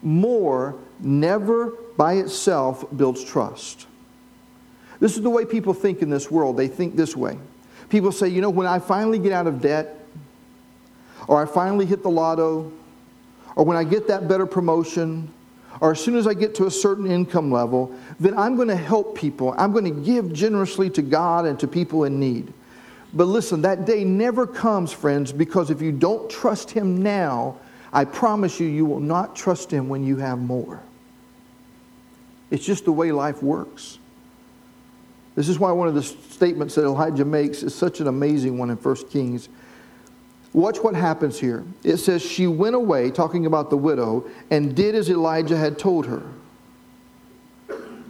More 0.00 0.76
never 1.00 1.72
by 1.96 2.14
itself 2.14 2.84
builds 2.96 3.22
trust. 3.24 3.86
This 5.00 5.16
is 5.16 5.22
the 5.22 5.30
way 5.30 5.44
people 5.44 5.74
think 5.74 6.02
in 6.02 6.08
this 6.08 6.30
world. 6.30 6.56
They 6.56 6.68
think 6.68 6.94
this 6.94 7.16
way. 7.16 7.36
People 7.88 8.12
say, 8.12 8.28
you 8.28 8.40
know, 8.40 8.50
when 8.50 8.68
I 8.68 8.78
finally 8.78 9.18
get 9.18 9.32
out 9.32 9.48
of 9.48 9.60
debt, 9.60 9.96
or 11.26 11.42
I 11.42 11.46
finally 11.46 11.84
hit 11.84 12.02
the 12.02 12.10
lotto, 12.10 12.72
or 13.56 13.64
when 13.64 13.76
I 13.76 13.82
get 13.82 14.06
that 14.06 14.28
better 14.28 14.46
promotion, 14.46 15.32
or 15.80 15.92
as 15.92 16.00
soon 16.00 16.16
as 16.16 16.26
I 16.26 16.34
get 16.34 16.54
to 16.56 16.66
a 16.66 16.70
certain 16.70 17.10
income 17.10 17.50
level, 17.50 17.94
then 18.18 18.36
I'm 18.36 18.56
going 18.56 18.68
to 18.68 18.76
help 18.76 19.16
people. 19.16 19.54
I'm 19.56 19.72
going 19.72 19.84
to 19.84 19.90
give 19.90 20.32
generously 20.32 20.90
to 20.90 21.02
God 21.02 21.46
and 21.46 21.58
to 21.60 21.66
people 21.66 22.04
in 22.04 22.20
need. 22.20 22.52
But 23.12 23.24
listen, 23.24 23.62
that 23.62 23.86
day 23.86 24.04
never 24.04 24.46
comes, 24.46 24.92
friends, 24.92 25.32
because 25.32 25.70
if 25.70 25.80
you 25.80 25.90
don't 25.90 26.30
trust 26.30 26.70
Him 26.70 27.02
now, 27.02 27.58
I 27.92 28.04
promise 28.04 28.60
you, 28.60 28.68
you 28.68 28.84
will 28.84 29.00
not 29.00 29.34
trust 29.34 29.72
Him 29.72 29.88
when 29.88 30.04
you 30.04 30.18
have 30.18 30.38
more. 30.38 30.80
It's 32.50 32.64
just 32.64 32.84
the 32.84 32.92
way 32.92 33.10
life 33.10 33.42
works. 33.42 33.98
This 35.34 35.48
is 35.48 35.58
why 35.58 35.72
one 35.72 35.88
of 35.88 35.94
the 35.94 36.02
statements 36.02 36.74
that 36.74 36.84
Elijah 36.84 37.24
makes 37.24 37.62
is 37.62 37.74
such 37.74 38.00
an 38.00 38.06
amazing 38.06 38.58
one 38.58 38.70
in 38.70 38.76
1 38.76 38.96
Kings. 39.08 39.48
Watch 40.52 40.78
what 40.78 40.94
happens 40.94 41.38
here. 41.38 41.64
It 41.84 41.98
says, 41.98 42.22
She 42.22 42.46
went 42.46 42.74
away, 42.74 43.10
talking 43.10 43.46
about 43.46 43.70
the 43.70 43.76
widow, 43.76 44.28
and 44.50 44.74
did 44.74 44.94
as 44.94 45.08
Elijah 45.08 45.56
had 45.56 45.78
told 45.78 46.06
her. 46.06 46.22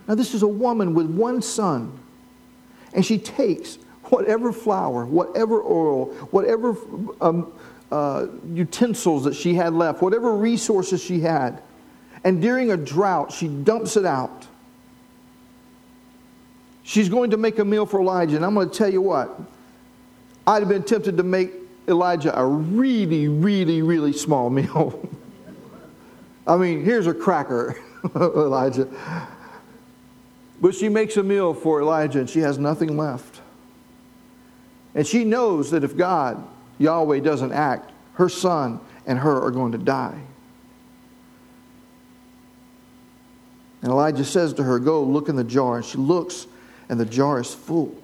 Now, 0.09 0.15
this 0.15 0.35
is 0.35 0.43
a 0.43 0.49
woman 0.49 0.95
with 0.95 1.07
one 1.07 1.43
son, 1.43 1.99
and 2.95 3.05
she 3.05 3.19
takes 3.19 3.79
whatever 4.05 4.53
flour, 4.53 5.05
whatever 5.05 5.63
oil, 5.63 6.07
whatever 6.31 6.77
um, 7.21 7.53
uh, 7.93 8.27
utensils 8.53 9.25
that 9.25 9.35
she 9.35 9.55
had 9.55 9.75
left, 9.75 10.01
whatever 10.01 10.35
resources 10.35 11.03
she 11.03 11.21
had, 11.21 11.63
and 12.25 12.41
during 12.41 12.71
a 12.71 12.77
drought, 12.77 13.33
she 13.33 13.49
dumps 13.49 13.97
it 13.97 14.07
out. 14.07 14.47
She's 16.83 17.09
going 17.09 17.31
to 17.31 17.37
make 17.37 17.59
a 17.59 17.65
meal 17.65 17.87
for 17.87 18.01
Elijah, 18.01 18.37
and 18.37 18.45
I'm 18.45 18.55
going 18.55 18.71
to 18.71 18.77
tell 18.77 18.93
you 18.93 19.03
what, 19.03 19.41
I'd 20.47 20.61
have 20.61 20.69
been 20.69 20.83
tempted 20.83 21.19
to 21.19 21.23
make 21.23 21.53
Elijah 21.91 22.39
a 22.39 22.47
really, 22.47 23.29
really, 23.29 23.83
really 23.83 24.13
small 24.13 24.49
meal. 24.51 25.09
I 26.47 26.57
mean, 26.57 26.85
here's 26.85 27.07
a 27.07 27.15
cracker, 27.15 27.77
Elijah. 28.15 28.89
But 30.61 30.75
she 30.75 30.89
makes 30.89 31.17
a 31.17 31.23
meal 31.23 31.55
for 31.55 31.81
Elijah 31.81 32.21
and 32.21 32.29
she 32.29 32.41
has 32.41 32.59
nothing 32.59 32.97
left. 32.97 33.41
And 34.95 35.07
she 35.07 35.25
knows 35.25 35.71
that 35.71 35.85
if 35.85 35.97
God, 35.97 36.43
Yahweh, 36.79 37.21
doesn't 37.21 37.53
act, 37.53 37.93
her 38.15 38.29
son 38.29 38.81
and 39.07 39.19
her 39.19 39.41
are 39.41 39.51
going 39.51 39.73
to 39.73 39.79
die. 39.79 40.21
And 43.83 43.91
Elijah 43.91 44.25
says 44.25 44.53
to 44.55 44.63
her, 44.63 44.79
Go 44.79 45.03
look 45.03 45.29
in 45.29 45.37
the 45.37 45.45
jar. 45.45 45.77
And 45.77 45.85
she 45.85 45.97
looks, 45.97 46.47
and 46.89 47.01
the 47.01 47.07
jar 47.07 47.41
is 47.41 47.55
full. 47.55 47.95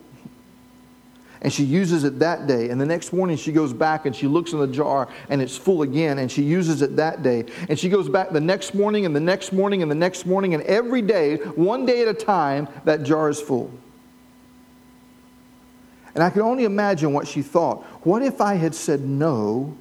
And 1.42 1.52
she 1.52 1.64
uses 1.64 2.04
it 2.04 2.18
that 2.20 2.46
day. 2.46 2.70
And 2.70 2.80
the 2.80 2.86
next 2.86 3.12
morning 3.12 3.36
she 3.36 3.52
goes 3.52 3.72
back 3.72 4.06
and 4.06 4.16
she 4.16 4.26
looks 4.26 4.52
in 4.52 4.58
the 4.58 4.66
jar 4.66 5.08
and 5.28 5.42
it's 5.42 5.56
full 5.56 5.82
again. 5.82 6.18
And 6.18 6.30
she 6.30 6.42
uses 6.42 6.82
it 6.82 6.96
that 6.96 7.22
day. 7.22 7.44
And 7.68 7.78
she 7.78 7.88
goes 7.88 8.08
back 8.08 8.30
the 8.30 8.40
next 8.40 8.74
morning 8.74 9.06
and 9.06 9.14
the 9.14 9.20
next 9.20 9.52
morning 9.52 9.82
and 9.82 9.90
the 9.90 9.96
next 9.96 10.26
morning. 10.26 10.54
And 10.54 10.62
every 10.64 11.02
day, 11.02 11.36
one 11.36 11.84
day 11.84 12.02
at 12.02 12.08
a 12.08 12.14
time, 12.14 12.68
that 12.84 13.02
jar 13.02 13.28
is 13.28 13.40
full. 13.40 13.70
And 16.14 16.24
I 16.24 16.30
can 16.30 16.40
only 16.40 16.64
imagine 16.64 17.12
what 17.12 17.28
she 17.28 17.42
thought. 17.42 17.84
What 18.02 18.22
if 18.22 18.40
I 18.40 18.54
had 18.54 18.74
said 18.74 19.02
no 19.02 19.76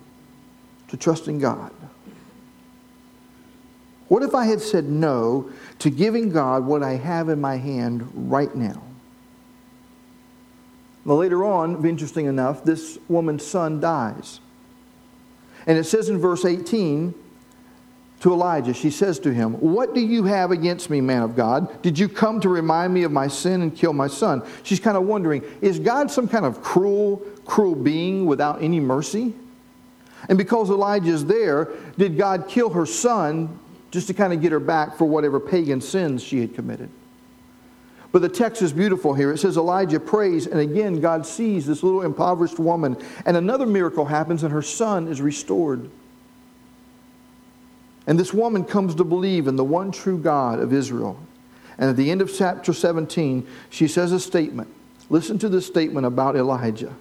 to 0.90 0.98
trusting 0.98 1.40
God? 1.40 1.72
What 4.08 4.22
if 4.22 4.36
I 4.36 4.46
had 4.46 4.62
said 4.62 4.86
no 4.86 5.50
to 5.80 5.90
giving 5.90 6.32
God 6.32 6.66
what 6.66 6.84
I 6.84 6.98
have 6.98 7.30
in 7.30 7.40
my 7.40 7.56
hand 7.56 8.08
right 8.14 8.54
now? 8.54 8.84
Later 11.06 11.46
on, 11.46 11.86
interesting 11.86 12.26
enough, 12.26 12.64
this 12.64 12.98
woman's 13.08 13.46
son 13.46 13.80
dies. 13.80 14.40
And 15.68 15.78
it 15.78 15.84
says 15.84 16.10
in 16.10 16.18
verse 16.18 16.46
18, 16.46 17.14
to 18.22 18.34
Elijah, 18.34 18.74
she 18.74 18.90
says 18.90 19.20
to 19.20 19.34
him, 19.34 19.54
What 19.54 19.94
do 19.94 20.02
you 20.02 20.24
have 20.24 20.50
against 20.50 20.90
me, 20.90 21.02
man 21.02 21.22
of 21.22 21.36
God? 21.36 21.82
Did 21.84 22.00
you 22.00 22.10
come 22.10 22.40
to 22.42 22.50
remind 22.50 22.94
me 22.94 23.04
of 23.04 23.12
my 23.12 23.28
sin 23.28 23.62
and 23.62 23.76
kill 23.76 23.94
my 23.94 24.08
son? 24.08 24.42
She's 24.64 24.80
kind 24.80 24.98
of 24.98 25.04
wondering, 25.04 25.44
Is 25.62 25.80
God 25.80 26.10
some 26.10 26.28
kind 26.28 26.46
of 26.46 26.62
cruel, 26.64 27.18
cruel 27.46 27.76
being 27.76 28.26
without 28.26 28.64
any 28.64 28.80
mercy? 28.80 29.34
And 30.28 30.40
because 30.40 30.72
Elijah 30.72 31.12
is 31.12 31.26
there, 31.26 31.70
did 32.00 32.18
God 32.18 32.48
kill 32.48 32.72
her 32.72 32.88
son 32.88 33.60
just 33.92 34.08
to 34.08 34.14
kind 34.14 34.34
of 34.34 34.42
get 34.42 34.52
her 34.52 34.60
back 34.60 34.98
for 34.98 35.06
whatever 35.06 35.40
pagan 35.40 35.80
sins 35.80 36.24
she 36.24 36.40
had 36.40 36.56
committed? 36.56 36.90
But 38.16 38.22
the 38.22 38.30
text 38.30 38.62
is 38.62 38.72
beautiful 38.72 39.14
here. 39.14 39.34
It 39.34 39.40
says 39.40 39.58
Elijah 39.58 40.00
prays, 40.00 40.48
and 40.48 40.62
again, 40.62 41.02
God 41.02 41.26
sees 41.26 41.66
this 41.66 41.84
little 41.84 42.02
impoverished 42.02 42.58
woman, 42.60 42.96
and 43.26 43.36
another 43.36 43.66
miracle 43.66 44.06
happens, 44.06 44.44
and 44.44 44.54
her 44.54 44.62
son 44.62 45.10
is 45.10 45.20
restored. 45.20 45.90
And 48.08 48.18
this 48.18 48.34
woman 48.34 48.64
comes 48.64 48.96
to 48.96 49.04
believe 49.04 49.48
in 49.48 49.58
the 49.58 49.66
one 49.66 49.92
true 49.92 50.18
God 50.18 50.60
of 50.60 50.72
Israel. 50.72 51.20
And 51.78 51.90
at 51.90 51.98
the 51.98 52.10
end 52.10 52.22
of 52.22 52.34
chapter 52.34 52.72
17, 52.72 53.46
she 53.70 53.86
says 53.86 54.14
a 54.14 54.20
statement. 54.22 54.70
Listen 55.10 55.38
to 55.40 55.50
this 55.50 55.66
statement 55.66 56.06
about 56.06 56.38
Elijah. 56.38 56.96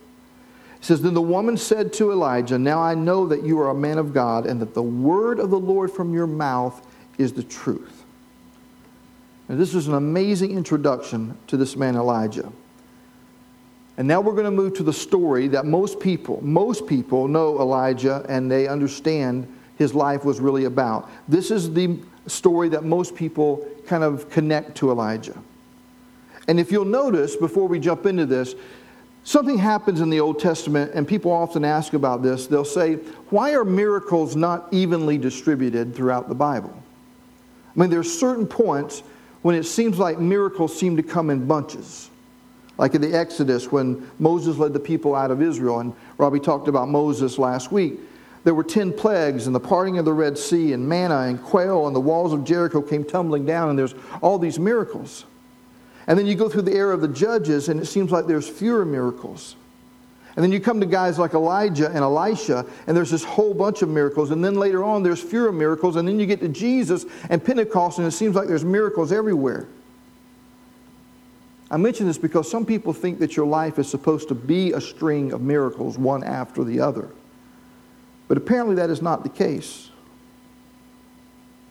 It 0.78 0.84
says, 0.84 1.00
Then 1.00 1.14
the 1.14 1.22
woman 1.22 1.56
said 1.56 1.92
to 1.92 2.10
Elijah, 2.10 2.58
Now 2.58 2.82
I 2.82 2.96
know 2.96 3.28
that 3.28 3.44
you 3.44 3.60
are 3.60 3.70
a 3.70 3.74
man 3.74 3.98
of 3.98 4.12
God, 4.12 4.46
and 4.46 4.60
that 4.60 4.74
the 4.74 4.82
word 4.82 5.38
of 5.38 5.50
the 5.50 5.60
Lord 5.60 5.92
from 5.92 6.12
your 6.12 6.26
mouth 6.26 6.84
is 7.18 7.34
the 7.34 7.44
truth. 7.44 7.93
And 9.48 9.60
this 9.60 9.74
is 9.74 9.88
an 9.88 9.94
amazing 9.94 10.56
introduction 10.56 11.36
to 11.48 11.56
this 11.56 11.76
man 11.76 11.96
Elijah. 11.96 12.50
And 13.96 14.08
now 14.08 14.20
we're 14.20 14.32
going 14.32 14.44
to 14.44 14.50
move 14.50 14.74
to 14.74 14.82
the 14.82 14.92
story 14.92 15.48
that 15.48 15.66
most 15.66 16.00
people, 16.00 16.40
most 16.42 16.86
people 16.86 17.28
know 17.28 17.60
Elijah 17.60 18.24
and 18.28 18.50
they 18.50 18.66
understand 18.66 19.46
his 19.76 19.94
life 19.94 20.24
was 20.24 20.40
really 20.40 20.64
about. 20.64 21.08
This 21.28 21.50
is 21.50 21.72
the 21.72 21.98
story 22.26 22.68
that 22.70 22.84
most 22.84 23.14
people 23.14 23.66
kind 23.86 24.02
of 24.02 24.28
connect 24.30 24.76
to 24.76 24.90
Elijah. 24.90 25.38
And 26.48 26.58
if 26.58 26.72
you'll 26.72 26.84
notice, 26.84 27.36
before 27.36 27.68
we 27.68 27.78
jump 27.78 28.06
into 28.06 28.26
this, 28.26 28.54
something 29.24 29.58
happens 29.58 30.00
in 30.00 30.10
the 30.10 30.20
Old 30.20 30.38
Testament, 30.38 30.92
and 30.94 31.06
people 31.06 31.30
often 31.30 31.64
ask 31.64 31.92
about 31.94 32.22
this. 32.22 32.46
They'll 32.46 32.64
say, 32.64 32.94
Why 33.30 33.54
are 33.54 33.64
miracles 33.64 34.36
not 34.36 34.68
evenly 34.72 35.18
distributed 35.18 35.94
throughout 35.94 36.28
the 36.28 36.34
Bible? 36.34 36.74
I 37.74 37.80
mean, 37.80 37.90
there 37.90 38.00
are 38.00 38.04
certain 38.04 38.46
points 38.46 39.02
when 39.44 39.54
it 39.54 39.64
seems 39.64 39.98
like 39.98 40.18
miracles 40.18 40.74
seem 40.74 40.96
to 40.96 41.02
come 41.02 41.28
in 41.28 41.46
bunches. 41.46 42.08
Like 42.78 42.94
in 42.94 43.02
the 43.02 43.14
Exodus, 43.14 43.70
when 43.70 44.10
Moses 44.18 44.56
led 44.56 44.72
the 44.72 44.80
people 44.80 45.14
out 45.14 45.30
of 45.30 45.42
Israel, 45.42 45.80
and 45.80 45.92
Robbie 46.16 46.40
talked 46.40 46.66
about 46.66 46.88
Moses 46.88 47.36
last 47.36 47.70
week. 47.70 48.00
There 48.44 48.54
were 48.54 48.64
10 48.64 48.94
plagues 48.94 49.46
and 49.46 49.54
the 49.54 49.60
parting 49.60 49.98
of 49.98 50.06
the 50.06 50.14
Red 50.14 50.38
Sea 50.38 50.72
and 50.72 50.88
manna 50.88 51.18
and 51.28 51.42
quail 51.42 51.86
and 51.86 51.94
the 51.94 52.00
walls 52.00 52.32
of 52.32 52.42
Jericho 52.44 52.80
came 52.80 53.04
tumbling 53.04 53.44
down 53.44 53.68
and 53.68 53.78
there's 53.78 53.94
all 54.22 54.38
these 54.38 54.58
miracles. 54.58 55.26
And 56.06 56.18
then 56.18 56.26
you 56.26 56.36
go 56.36 56.48
through 56.48 56.62
the 56.62 56.74
era 56.74 56.94
of 56.94 57.02
the 57.02 57.08
judges 57.08 57.68
and 57.68 57.78
it 57.78 57.84
seems 57.84 58.10
like 58.10 58.26
there's 58.26 58.48
fewer 58.48 58.86
miracles. 58.86 59.56
And 60.36 60.42
then 60.42 60.50
you 60.50 60.58
come 60.58 60.80
to 60.80 60.86
guys 60.86 61.18
like 61.18 61.34
Elijah 61.34 61.86
and 61.86 61.98
Elisha, 61.98 62.66
and 62.86 62.96
there's 62.96 63.10
this 63.10 63.22
whole 63.22 63.54
bunch 63.54 63.82
of 63.82 63.88
miracles. 63.88 64.32
And 64.32 64.44
then 64.44 64.56
later 64.56 64.82
on, 64.82 65.04
there's 65.04 65.22
fewer 65.22 65.52
miracles. 65.52 65.94
And 65.94 66.08
then 66.08 66.18
you 66.18 66.26
get 66.26 66.40
to 66.40 66.48
Jesus 66.48 67.06
and 67.30 67.44
Pentecost, 67.44 67.98
and 67.98 68.06
it 68.06 68.10
seems 68.10 68.34
like 68.34 68.48
there's 68.48 68.64
miracles 68.64 69.12
everywhere. 69.12 69.68
I 71.70 71.76
mention 71.76 72.06
this 72.06 72.18
because 72.18 72.50
some 72.50 72.66
people 72.66 72.92
think 72.92 73.20
that 73.20 73.36
your 73.36 73.46
life 73.46 73.78
is 73.78 73.88
supposed 73.88 74.28
to 74.28 74.34
be 74.34 74.72
a 74.72 74.80
string 74.80 75.32
of 75.32 75.40
miracles, 75.40 75.98
one 75.98 76.24
after 76.24 76.64
the 76.64 76.80
other. 76.80 77.08
But 78.26 78.36
apparently 78.36 78.74
that 78.76 78.90
is 78.90 79.02
not 79.02 79.22
the 79.22 79.28
case. 79.28 79.90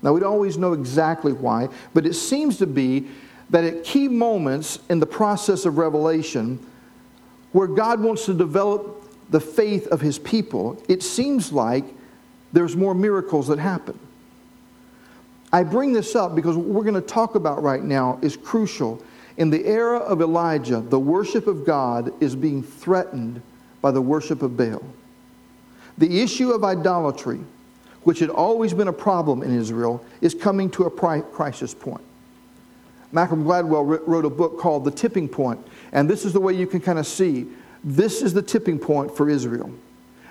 Now, 0.01 0.13
we 0.13 0.19
don't 0.19 0.33
always 0.33 0.57
know 0.57 0.73
exactly 0.73 1.31
why, 1.31 1.69
but 1.93 2.05
it 2.05 2.13
seems 2.13 2.57
to 2.57 2.67
be 2.67 3.07
that 3.49 3.63
at 3.63 3.83
key 3.83 4.07
moments 4.07 4.79
in 4.89 4.99
the 4.99 5.05
process 5.05 5.65
of 5.65 5.77
revelation, 5.77 6.65
where 7.53 7.67
God 7.67 8.01
wants 8.01 8.25
to 8.25 8.33
develop 8.33 8.99
the 9.29 9.39
faith 9.39 9.87
of 9.87 10.01
his 10.01 10.19
people, 10.19 10.83
it 10.89 11.01
seems 11.01 11.53
like 11.53 11.85
there's 12.51 12.75
more 12.75 12.93
miracles 12.93 13.47
that 13.47 13.59
happen. 13.59 13.97
I 15.51 15.63
bring 15.63 15.93
this 15.93 16.15
up 16.15 16.35
because 16.35 16.57
what 16.57 16.65
we're 16.65 16.83
going 16.83 16.95
to 16.95 17.01
talk 17.01 17.35
about 17.35 17.63
right 17.63 17.83
now 17.83 18.19
is 18.21 18.35
crucial. 18.35 19.01
In 19.37 19.49
the 19.49 19.65
era 19.65 19.99
of 19.99 20.21
Elijah, 20.21 20.81
the 20.81 20.99
worship 20.99 21.47
of 21.47 21.65
God 21.65 22.11
is 22.21 22.35
being 22.35 22.61
threatened 22.61 23.41
by 23.81 23.91
the 23.91 24.01
worship 24.01 24.41
of 24.41 24.57
Baal. 24.57 24.83
The 25.99 26.21
issue 26.21 26.51
of 26.51 26.63
idolatry, 26.63 27.39
which 28.01 28.19
had 28.19 28.29
always 28.29 28.73
been 28.73 28.87
a 28.87 28.93
problem 28.93 29.43
in 29.43 29.55
Israel, 29.55 30.03
is 30.21 30.33
coming 30.33 30.71
to 30.71 30.85
a 30.85 31.21
crisis 31.21 31.73
point. 31.73 32.03
Malcolm 33.13 33.45
Gladwell 33.45 34.01
wrote 34.05 34.25
a 34.25 34.29
book 34.29 34.59
called 34.59 34.83
The 34.83 34.91
Tipping 34.91 35.29
Point, 35.29 35.65
and 35.91 36.09
this 36.09 36.25
is 36.25 36.33
the 36.33 36.41
way 36.41 36.53
you 36.53 36.67
can 36.67 36.81
kind 36.81 36.99
of 36.99 37.07
see 37.07 37.47
this 37.83 38.21
is 38.21 38.33
the 38.33 38.41
tipping 38.41 38.79
point 38.79 39.15
for 39.15 39.29
Israel. 39.29 39.71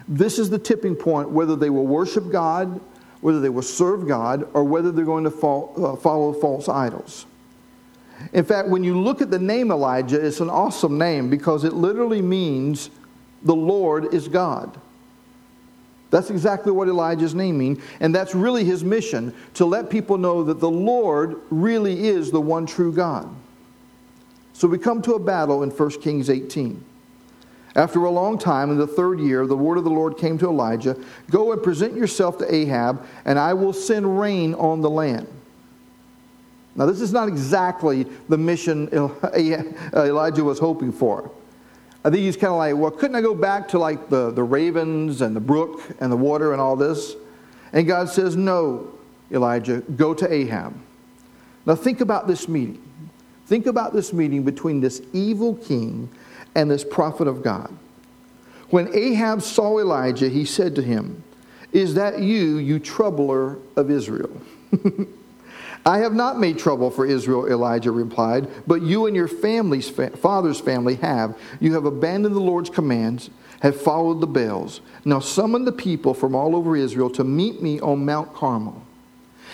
This 0.08 0.38
is 0.38 0.48
the 0.50 0.58
tipping 0.58 0.96
point 0.96 1.30
whether 1.30 1.54
they 1.54 1.70
will 1.70 1.86
worship 1.86 2.30
God, 2.30 2.80
whether 3.20 3.40
they 3.40 3.50
will 3.50 3.62
serve 3.62 4.08
God, 4.08 4.48
or 4.54 4.64
whether 4.64 4.90
they're 4.90 5.04
going 5.04 5.24
to 5.24 5.30
uh, 5.30 5.96
follow 5.96 6.32
false 6.32 6.68
idols. 6.68 7.26
In 8.32 8.44
fact, 8.44 8.68
when 8.68 8.84
you 8.84 8.98
look 9.00 9.20
at 9.20 9.30
the 9.30 9.38
name 9.38 9.70
Elijah, 9.70 10.24
it's 10.24 10.40
an 10.40 10.48
awesome 10.48 10.96
name 10.96 11.28
because 11.28 11.64
it 11.64 11.72
literally 11.72 12.22
means 12.22 12.90
the 13.42 13.54
Lord 13.54 14.14
is 14.14 14.28
God. 14.28 14.80
That's 16.12 16.28
exactly 16.28 16.72
what 16.72 16.88
Elijah's 16.88 17.34
naming, 17.34 17.80
and 17.98 18.14
that's 18.14 18.34
really 18.34 18.64
his 18.64 18.84
mission 18.84 19.34
to 19.54 19.64
let 19.64 19.88
people 19.88 20.18
know 20.18 20.44
that 20.44 20.60
the 20.60 20.70
Lord 20.70 21.40
really 21.48 22.06
is 22.06 22.30
the 22.30 22.40
one 22.40 22.66
true 22.66 22.92
God. 22.92 23.34
So 24.52 24.68
we 24.68 24.76
come 24.76 25.00
to 25.02 25.14
a 25.14 25.18
battle 25.18 25.62
in 25.62 25.70
1 25.70 25.90
Kings 26.02 26.28
18. 26.28 26.84
After 27.74 28.04
a 28.04 28.10
long 28.10 28.36
time, 28.36 28.70
in 28.70 28.76
the 28.76 28.86
third 28.86 29.20
year, 29.20 29.46
the 29.46 29.56
word 29.56 29.78
of 29.78 29.84
the 29.84 29.90
Lord 29.90 30.18
came 30.18 30.36
to 30.38 30.50
Elijah 30.50 30.96
Go 31.30 31.50
and 31.52 31.62
present 31.62 31.96
yourself 31.96 32.36
to 32.38 32.54
Ahab, 32.54 33.06
and 33.24 33.38
I 33.38 33.54
will 33.54 33.72
send 33.72 34.20
rain 34.20 34.52
on 34.54 34.82
the 34.82 34.90
land. 34.90 35.26
Now, 36.76 36.84
this 36.84 37.00
is 37.00 37.14
not 37.14 37.26
exactly 37.26 38.02
the 38.28 38.36
mission 38.36 38.90
Elijah 38.92 40.44
was 40.44 40.58
hoping 40.58 40.92
for. 40.92 41.30
I 42.04 42.10
think 42.10 42.22
he's 42.22 42.36
kind 42.36 42.52
of 42.52 42.58
like, 42.58 42.76
well, 42.76 42.90
couldn't 42.90 43.14
I 43.14 43.20
go 43.20 43.34
back 43.34 43.68
to 43.68 43.78
like 43.78 44.08
the, 44.08 44.30
the 44.32 44.42
ravens 44.42 45.20
and 45.20 45.36
the 45.36 45.40
brook 45.40 45.80
and 46.00 46.10
the 46.10 46.16
water 46.16 46.52
and 46.52 46.60
all 46.60 46.74
this? 46.74 47.14
And 47.72 47.86
God 47.86 48.08
says, 48.08 48.36
no, 48.36 48.92
Elijah, 49.30 49.82
go 49.96 50.12
to 50.12 50.32
Ahab. 50.32 50.74
Now, 51.64 51.76
think 51.76 52.00
about 52.00 52.26
this 52.26 52.48
meeting. 52.48 52.82
Think 53.46 53.66
about 53.66 53.92
this 53.92 54.12
meeting 54.12 54.42
between 54.42 54.80
this 54.80 55.00
evil 55.12 55.54
king 55.56 56.08
and 56.54 56.70
this 56.70 56.84
prophet 56.84 57.28
of 57.28 57.42
God. 57.42 57.72
When 58.70 58.92
Ahab 58.94 59.42
saw 59.42 59.78
Elijah, 59.78 60.28
he 60.28 60.44
said 60.44 60.74
to 60.76 60.82
him, 60.82 61.22
Is 61.72 61.94
that 61.94 62.20
you, 62.20 62.56
you 62.56 62.78
troubler 62.78 63.58
of 63.76 63.90
Israel? 63.90 64.40
I 65.84 65.98
have 65.98 66.14
not 66.14 66.38
made 66.38 66.58
trouble 66.58 66.90
for 66.90 67.04
Israel, 67.04 67.46
Elijah 67.48 67.90
replied, 67.90 68.48
but 68.66 68.82
you 68.82 69.06
and 69.06 69.16
your 69.16 69.26
family's 69.26 69.90
father's 69.90 70.60
family 70.60 70.94
have. 70.96 71.36
You 71.58 71.74
have 71.74 71.86
abandoned 71.86 72.36
the 72.36 72.40
Lord's 72.40 72.70
commands, 72.70 73.30
have 73.60 73.80
followed 73.80 74.20
the 74.20 74.26
Baals. 74.26 74.80
Now 75.04 75.18
summon 75.18 75.64
the 75.64 75.72
people 75.72 76.14
from 76.14 76.36
all 76.36 76.54
over 76.54 76.76
Israel 76.76 77.10
to 77.10 77.24
meet 77.24 77.60
me 77.62 77.80
on 77.80 78.04
Mount 78.04 78.32
Carmel. 78.32 78.86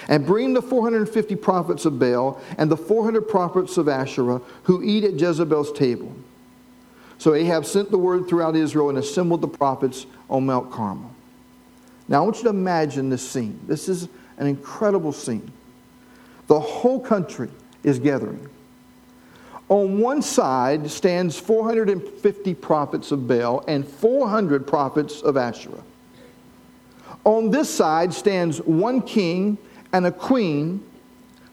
And 0.08 0.26
bring 0.26 0.54
the 0.54 0.62
450 0.62 1.34
prophets 1.36 1.84
of 1.84 1.98
Baal 1.98 2.40
and 2.56 2.70
the 2.70 2.76
400 2.76 3.22
prophets 3.22 3.78
of 3.78 3.88
Asherah 3.88 4.40
who 4.64 4.82
eat 4.82 5.04
at 5.04 5.18
Jezebel's 5.18 5.72
table. 5.72 6.14
So 7.18 7.34
Ahab 7.34 7.64
sent 7.64 7.90
the 7.90 7.98
word 7.98 8.28
throughout 8.28 8.54
Israel 8.54 8.90
and 8.90 8.98
assembled 8.98 9.40
the 9.40 9.48
prophets 9.48 10.06
on 10.30 10.46
Mount 10.46 10.70
Carmel. 10.70 11.10
Now 12.06 12.18
I 12.18 12.24
want 12.24 12.36
you 12.36 12.44
to 12.44 12.50
imagine 12.50 13.08
this 13.08 13.28
scene. 13.28 13.60
This 13.66 13.88
is 13.88 14.08
an 14.36 14.46
incredible 14.46 15.12
scene. 15.12 15.50
The 16.48 16.58
whole 16.58 17.00
country 17.00 17.50
is 17.84 17.98
gathering. 17.98 18.48
On 19.68 20.00
one 20.00 20.22
side 20.22 20.90
stands 20.90 21.38
450 21.38 22.54
prophets 22.54 23.12
of 23.12 23.28
Baal 23.28 23.62
and 23.68 23.86
400 23.86 24.66
prophets 24.66 25.20
of 25.20 25.36
Asherah. 25.36 25.84
On 27.24 27.50
this 27.50 27.72
side 27.72 28.14
stands 28.14 28.58
one 28.58 29.02
king 29.02 29.58
and 29.92 30.06
a 30.06 30.12
queen 30.12 30.82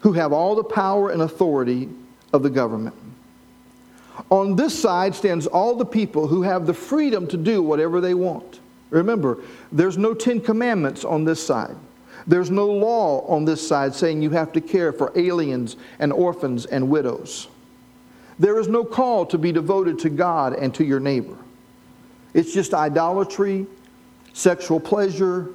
who 0.00 0.12
have 0.12 0.32
all 0.32 0.54
the 0.54 0.64
power 0.64 1.10
and 1.10 1.22
authority 1.22 1.90
of 2.32 2.42
the 2.42 2.50
government. 2.50 2.94
On 4.30 4.56
this 4.56 4.78
side 4.78 5.14
stands 5.14 5.46
all 5.46 5.76
the 5.76 5.84
people 5.84 6.26
who 6.26 6.42
have 6.42 6.66
the 6.66 6.72
freedom 6.72 7.26
to 7.26 7.36
do 7.36 7.62
whatever 7.62 8.00
they 8.00 8.14
want. 8.14 8.60
Remember, 8.88 9.38
there's 9.70 9.98
no 9.98 10.14
Ten 10.14 10.40
Commandments 10.40 11.04
on 11.04 11.24
this 11.24 11.44
side. 11.44 11.76
There's 12.26 12.50
no 12.50 12.66
law 12.66 13.24
on 13.26 13.44
this 13.44 13.66
side 13.66 13.94
saying 13.94 14.22
you 14.22 14.30
have 14.30 14.52
to 14.52 14.60
care 14.60 14.92
for 14.92 15.12
aliens 15.16 15.76
and 15.98 16.12
orphans 16.12 16.66
and 16.66 16.88
widows. 16.88 17.48
There 18.38 18.58
is 18.58 18.68
no 18.68 18.84
call 18.84 19.26
to 19.26 19.38
be 19.38 19.52
devoted 19.52 19.98
to 20.00 20.10
God 20.10 20.54
and 20.54 20.74
to 20.74 20.84
your 20.84 21.00
neighbor. 21.00 21.36
It's 22.34 22.52
just 22.52 22.74
idolatry, 22.74 23.66
sexual 24.32 24.80
pleasure. 24.80 25.50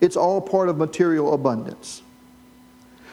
It's 0.00 0.16
all 0.16 0.40
part 0.40 0.68
of 0.68 0.76
material 0.76 1.32
abundance. 1.32 2.02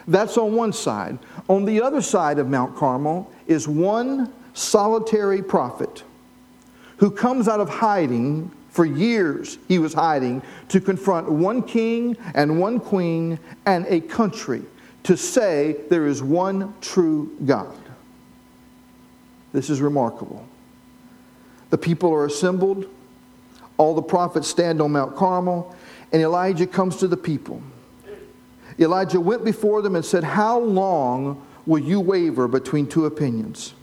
That's 0.07 0.37
on 0.37 0.55
one 0.55 0.73
side. 0.73 1.19
On 1.49 1.65
the 1.65 1.81
other 1.81 2.01
side 2.01 2.39
of 2.39 2.49
Mount 2.49 2.75
Carmel 2.75 3.31
is 3.45 3.67
one 3.67 4.33
solitary 4.53 5.41
prophet 5.41 6.03
who 6.97 7.11
comes 7.11 7.47
out 7.47 7.59
of 7.59 7.69
hiding 7.69 8.51
for 8.77 8.85
years, 8.85 9.57
he 9.67 9.79
was 9.79 9.91
hiding 9.91 10.39
to 10.69 10.79
confront 10.79 11.27
one 11.27 11.63
king 11.63 12.15
and 12.35 12.59
one 12.59 12.79
queen 12.79 13.39
and 13.65 13.87
a 13.87 13.99
country 13.99 14.61
to 15.01 15.17
say 15.17 15.77
there 15.89 16.05
is 16.05 16.21
one 16.21 16.75
true 16.79 17.35
God. 17.43 17.75
This 19.51 19.71
is 19.71 19.81
remarkable. 19.81 20.47
The 21.71 21.77
people 21.79 22.13
are 22.13 22.25
assembled, 22.25 22.85
all 23.77 23.95
the 23.95 24.01
prophets 24.03 24.47
stand 24.47 24.79
on 24.79 24.91
Mount 24.91 25.15
Carmel, 25.15 25.75
and 26.11 26.21
Elijah 26.21 26.67
comes 26.67 26.97
to 26.97 27.07
the 27.07 27.17
people. 27.17 27.63
Elijah 28.77 29.19
went 29.19 29.43
before 29.43 29.81
them 29.81 29.95
and 29.95 30.05
said, 30.05 30.23
How 30.23 30.59
long 30.59 31.43
will 31.65 31.79
you 31.79 31.99
waver 31.99 32.47
between 32.47 32.85
two 32.85 33.07
opinions? 33.07 33.73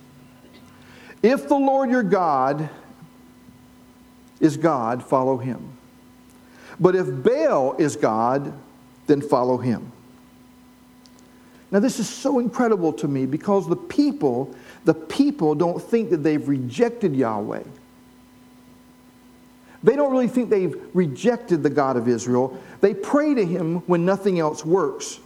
If 1.20 1.48
the 1.48 1.56
Lord 1.56 1.90
your 1.90 2.04
God 2.04 2.70
is 4.40 4.56
God, 4.56 5.02
follow 5.02 5.36
him. 5.36 5.76
But 6.80 6.96
if 6.96 7.06
Baal 7.22 7.74
is 7.76 7.96
God, 7.96 8.52
then 9.06 9.20
follow 9.20 9.58
him. 9.58 9.92
Now, 11.70 11.80
this 11.80 11.98
is 11.98 12.08
so 12.08 12.38
incredible 12.38 12.92
to 12.94 13.08
me 13.08 13.26
because 13.26 13.68
the 13.68 13.76
people, 13.76 14.54
the 14.84 14.94
people 14.94 15.54
don't 15.54 15.82
think 15.82 16.10
that 16.10 16.18
they've 16.18 16.46
rejected 16.48 17.16
Yahweh. 17.16 17.62
They 19.82 19.96
don't 19.96 20.12
really 20.12 20.28
think 20.28 20.50
they've 20.50 20.80
rejected 20.94 21.62
the 21.62 21.70
God 21.70 21.96
of 21.96 22.08
Israel. 22.08 22.58
They 22.80 22.94
pray 22.94 23.34
to 23.34 23.44
him 23.44 23.78
when 23.86 24.04
nothing 24.04 24.38
else 24.38 24.64
works. 24.64 25.18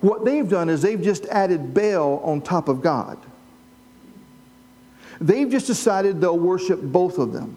What 0.00 0.24
they've 0.24 0.48
done 0.48 0.68
is 0.68 0.82
they've 0.82 1.00
just 1.00 1.26
added 1.26 1.74
Baal 1.74 2.18
on 2.24 2.40
top 2.40 2.68
of 2.68 2.82
God. 2.82 3.18
They've 5.20 5.50
just 5.50 5.66
decided 5.66 6.20
they'll 6.20 6.38
worship 6.38 6.80
both 6.80 7.18
of 7.18 7.32
them. 7.32 7.56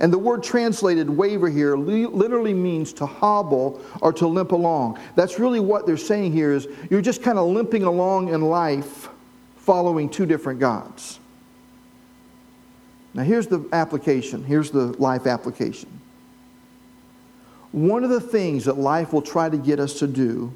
And 0.00 0.12
the 0.12 0.18
word 0.18 0.42
translated 0.42 1.08
waver 1.08 1.48
here 1.48 1.76
literally 1.76 2.54
means 2.54 2.92
to 2.94 3.06
hobble 3.06 3.80
or 4.00 4.12
to 4.14 4.26
limp 4.26 4.52
along. 4.52 4.98
That's 5.16 5.38
really 5.38 5.60
what 5.60 5.86
they're 5.86 5.96
saying 5.96 6.32
here 6.32 6.52
is 6.52 6.66
you're 6.90 7.02
just 7.02 7.22
kind 7.22 7.38
of 7.38 7.46
limping 7.48 7.84
along 7.84 8.28
in 8.28 8.42
life 8.42 9.08
following 9.56 10.08
two 10.08 10.26
different 10.26 10.58
gods. 10.58 11.20
Now 13.14 13.22
here's 13.22 13.46
the 13.46 13.68
application. 13.72 14.42
Here's 14.42 14.70
the 14.70 14.86
life 15.00 15.26
application. 15.26 16.00
One 17.72 18.04
of 18.04 18.10
the 18.10 18.20
things 18.20 18.64
that 18.64 18.78
life 18.78 19.12
will 19.12 19.22
try 19.22 19.48
to 19.48 19.56
get 19.56 19.78
us 19.80 19.98
to 20.00 20.06
do 20.06 20.52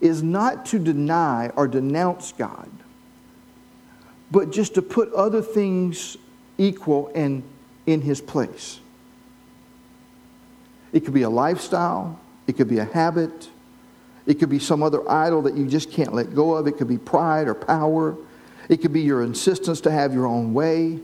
is 0.00 0.22
not 0.22 0.66
to 0.66 0.78
deny 0.78 1.50
or 1.56 1.68
denounce 1.68 2.32
God, 2.32 2.70
but 4.30 4.50
just 4.50 4.74
to 4.74 4.82
put 4.82 5.12
other 5.12 5.42
things 5.42 6.16
equal 6.58 7.10
and 7.14 7.42
in 7.86 8.00
his 8.00 8.20
place. 8.20 8.80
It 10.92 11.04
could 11.04 11.14
be 11.14 11.22
a 11.22 11.30
lifestyle, 11.30 12.18
it 12.46 12.56
could 12.56 12.68
be 12.68 12.78
a 12.78 12.84
habit, 12.84 13.48
it 14.26 14.38
could 14.38 14.48
be 14.48 14.58
some 14.58 14.82
other 14.82 15.08
idol 15.10 15.42
that 15.42 15.54
you 15.54 15.66
just 15.66 15.90
can't 15.90 16.12
let 16.12 16.34
go 16.34 16.54
of. 16.54 16.66
It 16.66 16.72
could 16.72 16.88
be 16.88 16.98
pride 16.98 17.48
or 17.48 17.54
power, 17.54 18.16
it 18.68 18.78
could 18.78 18.92
be 18.92 19.00
your 19.00 19.22
insistence 19.22 19.80
to 19.82 19.90
have 19.90 20.14
your 20.14 20.26
own 20.26 20.54
way. 20.54 21.00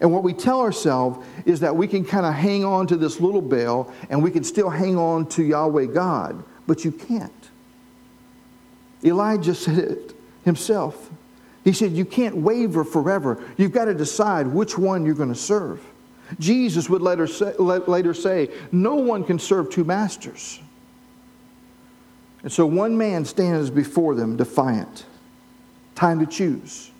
And 0.00 0.12
what 0.12 0.22
we 0.22 0.32
tell 0.32 0.60
ourselves 0.60 1.26
is 1.44 1.60
that 1.60 1.76
we 1.76 1.86
can 1.86 2.04
kind 2.04 2.24
of 2.24 2.32
hang 2.32 2.64
on 2.64 2.86
to 2.86 2.96
this 2.96 3.20
little 3.20 3.42
Baal 3.42 3.92
and 4.08 4.22
we 4.22 4.30
can 4.30 4.44
still 4.44 4.70
hang 4.70 4.96
on 4.96 5.26
to 5.28 5.42
Yahweh 5.42 5.86
God, 5.86 6.42
but 6.66 6.84
you 6.84 6.92
can't. 6.92 7.50
Elijah 9.04 9.54
said 9.54 9.78
it 9.78 10.14
himself. 10.44 11.10
He 11.64 11.72
said, 11.72 11.92
You 11.92 12.04
can't 12.04 12.36
waver 12.36 12.84
forever. 12.84 13.42
You've 13.56 13.72
got 13.72 13.86
to 13.86 13.94
decide 13.94 14.46
which 14.46 14.78
one 14.78 15.04
you're 15.04 15.14
going 15.14 15.28
to 15.28 15.34
serve. 15.34 15.84
Jesus 16.38 16.88
would 16.88 17.02
later 17.02 17.26
say, 17.26 17.54
later 17.58 18.14
say, 18.14 18.50
No 18.72 18.94
one 18.94 19.24
can 19.24 19.38
serve 19.38 19.70
two 19.70 19.84
masters. 19.84 20.60
And 22.42 22.50
so 22.50 22.64
one 22.64 22.96
man 22.96 23.24
stands 23.24 23.68
before 23.68 24.14
them 24.14 24.36
defiant. 24.36 25.04
Time 25.94 26.20
to 26.20 26.26
choose. 26.26 26.90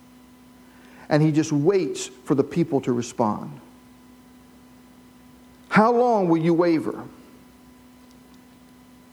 And 1.08 1.22
he 1.22 1.32
just 1.32 1.52
waits 1.52 2.08
for 2.24 2.34
the 2.34 2.44
people 2.44 2.80
to 2.82 2.92
respond. 2.92 3.58
How 5.70 5.92
long 5.92 6.28
will 6.28 6.38
you 6.38 6.52
waver? 6.52 7.02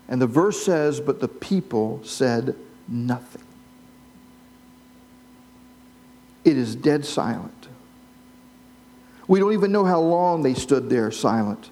And 0.09 0.21
the 0.21 0.27
verse 0.27 0.61
says, 0.61 0.99
But 0.99 1.21
the 1.21 1.27
people 1.27 2.01
said 2.03 2.55
nothing 2.87 3.46
it 6.47 6.57
is 6.57 6.75
dead 6.75 7.05
silent. 7.05 7.67
We 9.27 9.39
don't 9.39 9.51
even 9.51 9.73
know 9.73 9.83
how 9.83 9.99
long 9.99 10.41
they 10.41 10.53
stood 10.53 10.89
there 10.89 11.11
silent. 11.11 11.69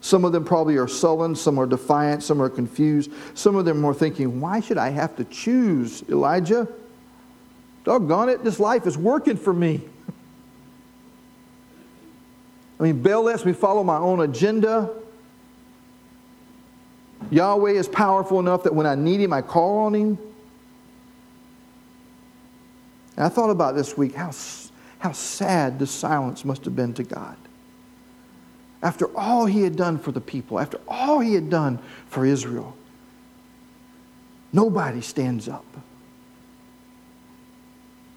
Some 0.00 0.24
of 0.24 0.30
them 0.32 0.44
probably 0.44 0.76
are 0.76 0.86
sullen, 0.86 1.34
some 1.34 1.58
are 1.58 1.66
defiant, 1.66 2.22
some 2.22 2.40
are 2.40 2.48
confused. 2.48 3.10
Some 3.34 3.56
of 3.56 3.64
them 3.64 3.84
are 3.84 3.92
thinking, 3.94 4.40
why 4.40 4.60
should 4.60 4.78
I 4.78 4.90
have 4.90 5.16
to 5.16 5.24
choose, 5.24 6.04
Elijah? 6.08 6.68
Doggone 7.84 8.28
it, 8.28 8.44
this 8.44 8.60
life 8.60 8.86
is 8.86 8.96
working 8.96 9.36
for 9.36 9.52
me. 9.52 9.80
I 12.78 12.84
mean, 12.84 13.02
Baal 13.02 13.22
lets 13.22 13.44
me 13.44 13.52
follow 13.52 13.82
my 13.82 13.96
own 13.96 14.20
agenda. 14.20 14.90
Yahweh 17.30 17.72
is 17.72 17.88
powerful 17.88 18.38
enough 18.38 18.62
that 18.64 18.74
when 18.74 18.86
I 18.86 18.94
need 18.94 19.20
him, 19.20 19.32
I 19.32 19.42
call 19.42 19.78
on 19.80 19.94
him. 19.94 20.18
And 23.16 23.26
I 23.26 23.28
thought 23.28 23.50
about 23.50 23.74
this 23.74 23.96
week 23.96 24.14
how, 24.14 24.30
how 24.98 25.12
sad 25.12 25.78
the 25.78 25.86
silence 25.86 26.44
must 26.44 26.64
have 26.64 26.74
been 26.74 26.94
to 26.94 27.02
God. 27.02 27.36
After 28.82 29.06
all 29.16 29.46
he 29.46 29.62
had 29.62 29.76
done 29.76 29.98
for 29.98 30.12
the 30.12 30.20
people, 30.20 30.58
after 30.58 30.80
all 30.88 31.20
he 31.20 31.34
had 31.34 31.48
done 31.48 31.78
for 32.08 32.26
Israel, 32.26 32.76
nobody 34.52 35.00
stands 35.00 35.48
up. 35.48 35.64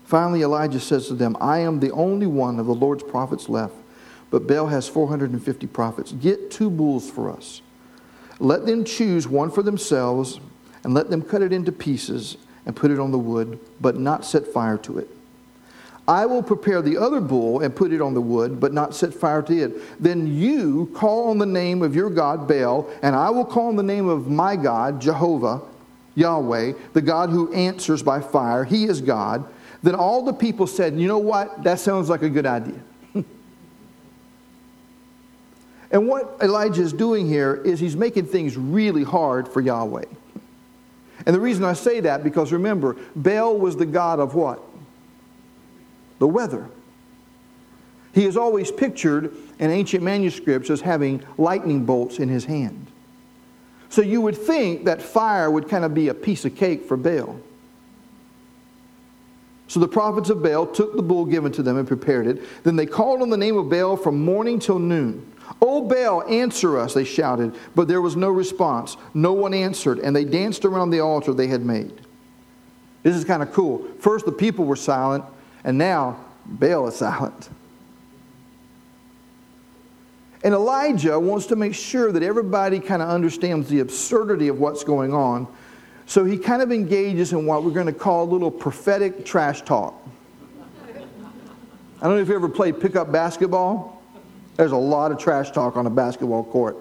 Finally, 0.06 0.44
Elijah 0.44 0.80
says 0.80 1.08
to 1.08 1.16
them, 1.16 1.36
I 1.42 1.60
am 1.60 1.80
the 1.80 1.92
only 1.92 2.28
one 2.28 2.60
of 2.60 2.68
the 2.68 2.74
Lord's 2.74 3.04
prophets 3.04 3.50
left, 3.50 3.74
but 4.30 4.48
Baal 4.48 4.68
has 4.68 4.88
450 4.88 5.68
prophets. 5.68 6.12
Get 6.14 6.52
two 6.52 6.70
bulls 6.70 7.10
for 7.10 7.32
us. 7.32 7.62
Let 8.40 8.66
them 8.66 8.84
choose 8.84 9.28
one 9.28 9.50
for 9.50 9.64
themselves, 9.64 10.40
and 10.84 10.94
let 10.94 11.10
them 11.10 11.22
cut 11.22 11.42
it 11.42 11.52
into 11.52 11.72
pieces 11.72 12.38
and 12.66 12.76
put 12.76 12.92
it 12.92 13.00
on 13.00 13.12
the 13.12 13.18
wood, 13.18 13.60
but 13.80 13.98
not 13.98 14.26
set 14.26 14.48
fire 14.48 14.78
to 14.80 14.98
it. 14.98 15.10
I 16.08 16.26
will 16.28 16.44
prepare 16.44 16.82
the 16.82 16.98
other 16.98 17.20
bull 17.20 17.62
and 17.62 17.76
put 17.76 17.92
it 17.92 18.00
on 18.00 18.14
the 18.14 18.22
wood, 18.22 18.60
but 18.60 18.74
not 18.74 18.94
set 18.94 19.14
fire 19.14 19.42
to 19.42 19.64
it. 19.64 20.02
Then 20.02 20.28
you 20.28 20.92
call 20.94 21.30
on 21.30 21.40
the 21.40 21.48
name 21.48 21.82
of 21.82 21.96
your 21.96 22.12
God, 22.12 22.48
Baal, 22.48 22.88
and 23.02 23.16
I 23.16 23.32
will 23.32 23.46
call 23.46 23.70
on 23.70 23.76
the 23.76 23.84
name 23.84 24.08
of 24.08 24.30
my 24.30 24.56
God, 24.56 25.02
Jehovah, 25.02 25.62
Yahweh, 26.14 26.74
the 26.94 27.02
God 27.02 27.32
who 27.32 27.52
answers 27.54 28.04
by 28.04 28.22
fire. 28.22 28.64
He 28.64 28.86
is 28.86 29.02
God. 29.02 29.46
Then 29.82 29.96
all 29.96 30.24
the 30.24 30.34
people 30.34 30.68
said, 30.68 30.98
You 31.00 31.08
know 31.08 31.18
what? 31.18 31.64
That 31.64 31.80
sounds 31.80 32.08
like 32.08 32.22
a 32.22 32.30
good 32.30 32.46
idea. 32.46 32.80
and 35.92 36.08
what 36.08 36.38
Elijah 36.42 36.84
is 36.84 36.94
doing 36.94 37.28
here 37.28 37.56
is 37.56 37.80
he's 37.80 37.96
making 37.96 38.28
things 38.28 38.58
really 38.58 39.04
hard 39.04 39.48
for 39.48 39.60
Yahweh. 39.60 40.06
And 41.26 41.36
the 41.36 41.40
reason 41.40 41.64
I 41.64 41.74
say 41.74 42.00
that, 42.02 42.24
because 42.24 42.52
remember, 42.52 42.96
Baal 43.16 43.58
was 43.58 43.76
the 43.76 43.86
god 43.86 44.20
of 44.20 44.36
what? 44.36 44.62
The 46.20 46.28
weather. 46.28 46.70
He 48.14 48.26
is 48.26 48.38
always 48.38 48.72
pictured 48.72 49.36
in 49.60 49.72
ancient 49.72 50.04
manuscripts 50.04 50.70
as 50.70 50.82
having 50.82 51.24
lightning 51.38 51.86
bolts 51.86 52.20
in 52.20 52.30
his 52.30 52.46
hand. 52.46 52.88
So 53.90 54.02
you 54.02 54.22
would 54.22 54.38
think 54.38 54.86
that 54.86 55.02
fire 55.02 55.50
would 55.50 55.68
kind 55.68 55.84
of 55.84 55.94
be 55.94 56.08
a 56.08 56.14
piece 56.14 56.46
of 56.46 56.56
cake 56.56 56.86
for 56.86 56.98
Baal. 56.98 57.40
So 59.68 59.80
the 59.80 59.88
prophets 59.88 60.30
of 60.30 60.44
Baal 60.44 60.68
took 60.68 60.96
the 60.96 61.02
bull 61.02 61.26
given 61.26 61.52
to 61.54 61.64
them 61.64 61.78
and 61.78 61.88
prepared 61.88 62.28
it. 62.28 62.44
Then 62.64 62.76
they 62.76 62.86
called 62.86 63.22
on 63.22 63.30
the 63.30 63.38
name 63.38 63.58
of 63.58 63.70
Baal 63.70 63.98
from 63.98 64.24
morning 64.24 64.60
till 64.60 64.80
noon. 64.80 65.32
O 65.62 65.82
Baal, 65.82 66.24
answer 66.28 66.78
us, 66.80 66.94
they 66.94 67.04
shouted, 67.04 67.54
but 67.76 67.88
there 67.88 68.02
was 68.02 68.16
no 68.16 68.30
response. 68.30 68.98
No 69.14 69.34
one 69.34 69.54
answered, 69.54 70.00
and 70.00 70.16
they 70.16 70.26
danced 70.26 70.66
around 70.66 70.90
the 70.90 71.00
altar 71.00 71.34
they 71.34 71.48
had 71.48 71.66
made. 71.66 71.94
This 73.04 73.16
is 73.16 73.24
kind 73.24 73.44
of 73.44 73.54
cool. 73.54 73.86
First, 74.00 74.26
the 74.26 74.32
people 74.32 74.66
were 74.66 74.76
silent, 74.76 75.24
and 75.64 75.78
now 75.78 76.20
Baal 76.46 76.88
is 76.88 76.96
silent. 76.98 77.50
And 80.44 80.54
Elijah 80.54 81.20
wants 81.20 81.48
to 81.48 81.56
make 81.56 81.74
sure 81.74 82.12
that 82.12 82.22
everybody 82.22 82.80
kind 82.80 83.02
of 83.02 83.10
understands 83.10 83.68
the 83.68 83.80
absurdity 83.80 84.48
of 84.48 84.60
what's 84.60 84.84
going 84.84 85.12
on. 85.12 85.48
So 86.06 86.24
he 86.24 86.38
kind 86.38 86.62
of 86.62 86.72
engages 86.72 87.34
in 87.34 87.48
what 87.48 87.64
we're 87.64 87.72
going 87.72 87.88
to 87.88 87.94
call 87.94 88.26
a 88.26 88.30
little 88.32 88.52
prophetic 88.52 89.26
trash 89.26 89.64
talk. 89.64 89.96
I 92.00 92.08
don't 92.08 92.18
know 92.18 92.22
if 92.22 92.28
you 92.28 92.36
ever 92.36 92.50
played 92.50 92.80
pickup 92.80 93.12
basketball. 93.12 93.95
There's 94.56 94.72
a 94.72 94.78
lot 94.78 95.12
of 95.12 95.18
trash 95.18 95.52
talk 95.52 95.76
on 95.76 95.86
a 95.86 95.90
basketball 95.90 96.44
court. 96.44 96.78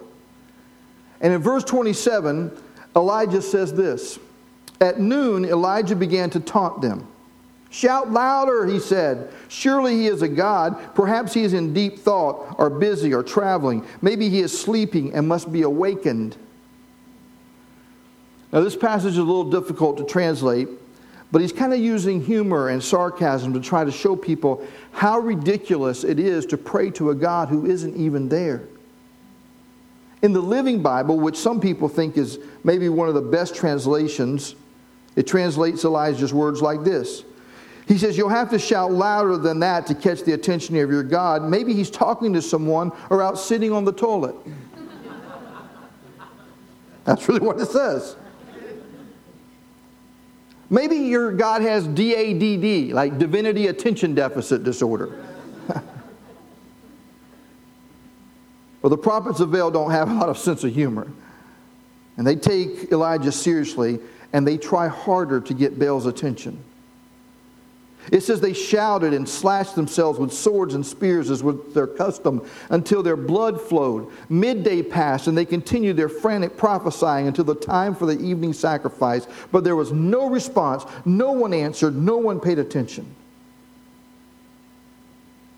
And 1.20 1.32
in 1.32 1.40
verse 1.40 1.64
27, 1.64 2.56
Elijah 2.94 3.42
says 3.42 3.72
this 3.72 4.18
At 4.80 5.00
noon, 5.00 5.44
Elijah 5.44 5.96
began 5.96 6.30
to 6.30 6.40
taunt 6.40 6.80
them. 6.80 7.08
Shout 7.70 8.12
louder, 8.12 8.66
he 8.66 8.78
said. 8.78 9.32
Surely 9.48 9.96
he 9.96 10.06
is 10.06 10.22
a 10.22 10.28
God. 10.28 10.94
Perhaps 10.94 11.34
he 11.34 11.42
is 11.42 11.54
in 11.54 11.74
deep 11.74 11.98
thought, 11.98 12.54
or 12.56 12.70
busy, 12.70 13.12
or 13.12 13.24
traveling. 13.24 13.84
Maybe 14.00 14.28
he 14.28 14.40
is 14.40 14.56
sleeping 14.56 15.12
and 15.12 15.26
must 15.26 15.52
be 15.52 15.62
awakened. 15.62 16.36
Now, 18.52 18.60
this 18.60 18.76
passage 18.76 19.12
is 19.12 19.18
a 19.18 19.24
little 19.24 19.50
difficult 19.50 19.96
to 19.96 20.04
translate 20.04 20.68
but 21.34 21.40
he's 21.40 21.52
kind 21.52 21.72
of 21.72 21.80
using 21.80 22.22
humor 22.22 22.68
and 22.68 22.80
sarcasm 22.80 23.54
to 23.54 23.60
try 23.60 23.82
to 23.82 23.90
show 23.90 24.14
people 24.14 24.64
how 24.94 25.18
ridiculous 25.18 26.04
it 26.04 26.20
is 26.20 26.46
to 26.46 26.56
pray 26.56 26.88
to 26.92 27.10
a 27.10 27.14
God 27.14 27.48
who 27.48 27.66
isn't 27.66 27.96
even 27.96 28.28
there. 28.28 28.62
In 30.22 30.32
the 30.32 30.40
Living 30.40 30.82
Bible, 30.82 31.18
which 31.18 31.36
some 31.36 31.60
people 31.60 31.88
think 31.88 32.16
is 32.16 32.38
maybe 32.62 32.88
one 32.88 33.08
of 33.08 33.14
the 33.14 33.20
best 33.20 33.56
translations, 33.56 34.54
it 35.16 35.26
translates 35.26 35.84
Elijah's 35.84 36.32
words 36.32 36.62
like 36.62 36.84
this. 36.84 37.24
He 37.86 37.98
says, 37.98 38.16
You'll 38.16 38.28
have 38.28 38.50
to 38.50 38.58
shout 38.58 38.92
louder 38.92 39.36
than 39.36 39.58
that 39.60 39.86
to 39.88 39.96
catch 39.96 40.22
the 40.22 40.32
attention 40.32 40.76
of 40.76 40.90
your 40.90 41.02
God. 41.02 41.42
Maybe 41.42 41.74
he's 41.74 41.90
talking 41.90 42.32
to 42.32 42.40
someone 42.40 42.92
or 43.10 43.20
out 43.20 43.36
sitting 43.36 43.72
on 43.72 43.84
the 43.84 43.92
toilet. 43.92 44.36
That's 47.04 47.28
really 47.28 47.40
what 47.40 47.60
it 47.60 47.66
says. 47.66 48.16
Maybe 50.74 50.96
your 50.96 51.30
God 51.30 51.62
has 51.62 51.86
DADD, 51.86 52.90
like 52.90 53.16
divinity 53.16 53.68
attention 53.68 54.12
deficit 54.12 54.64
disorder. 54.64 55.24
well, 58.82 58.90
the 58.90 58.98
prophets 58.98 59.38
of 59.38 59.52
Baal 59.52 59.70
don't 59.70 59.92
have 59.92 60.10
a 60.10 60.14
lot 60.14 60.28
of 60.28 60.36
sense 60.36 60.64
of 60.64 60.74
humor. 60.74 61.06
And 62.16 62.26
they 62.26 62.34
take 62.34 62.90
Elijah 62.90 63.30
seriously 63.30 64.00
and 64.32 64.44
they 64.44 64.58
try 64.58 64.88
harder 64.88 65.40
to 65.42 65.54
get 65.54 65.78
Baal's 65.78 66.06
attention. 66.06 66.58
It 68.12 68.22
says 68.22 68.40
they 68.40 68.52
shouted 68.52 69.14
and 69.14 69.28
slashed 69.28 69.74
themselves 69.74 70.18
with 70.18 70.32
swords 70.32 70.74
and 70.74 70.84
spears 70.84 71.30
as 71.30 71.42
was 71.42 71.56
their 71.72 71.86
custom 71.86 72.46
until 72.70 73.02
their 73.02 73.16
blood 73.16 73.60
flowed. 73.60 74.10
Midday 74.28 74.82
passed 74.82 75.26
and 75.26 75.36
they 75.36 75.46
continued 75.46 75.96
their 75.96 76.08
frantic 76.08 76.56
prophesying 76.56 77.26
until 77.26 77.44
the 77.44 77.54
time 77.54 77.94
for 77.94 78.06
the 78.06 78.18
evening 78.20 78.52
sacrifice. 78.52 79.26
But 79.50 79.64
there 79.64 79.76
was 79.76 79.92
no 79.92 80.28
response. 80.28 80.84
No 81.04 81.32
one 81.32 81.54
answered. 81.54 81.96
No 81.96 82.18
one 82.18 82.40
paid 82.40 82.58
attention. 82.58 83.14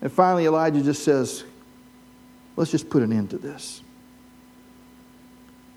And 0.01 0.11
finally, 0.11 0.45
Elijah 0.45 0.81
just 0.81 1.03
says, 1.03 1.43
Let's 2.55 2.71
just 2.71 2.89
put 2.89 3.03
an 3.03 3.13
end 3.13 3.29
to 3.31 3.37
this. 3.37 3.81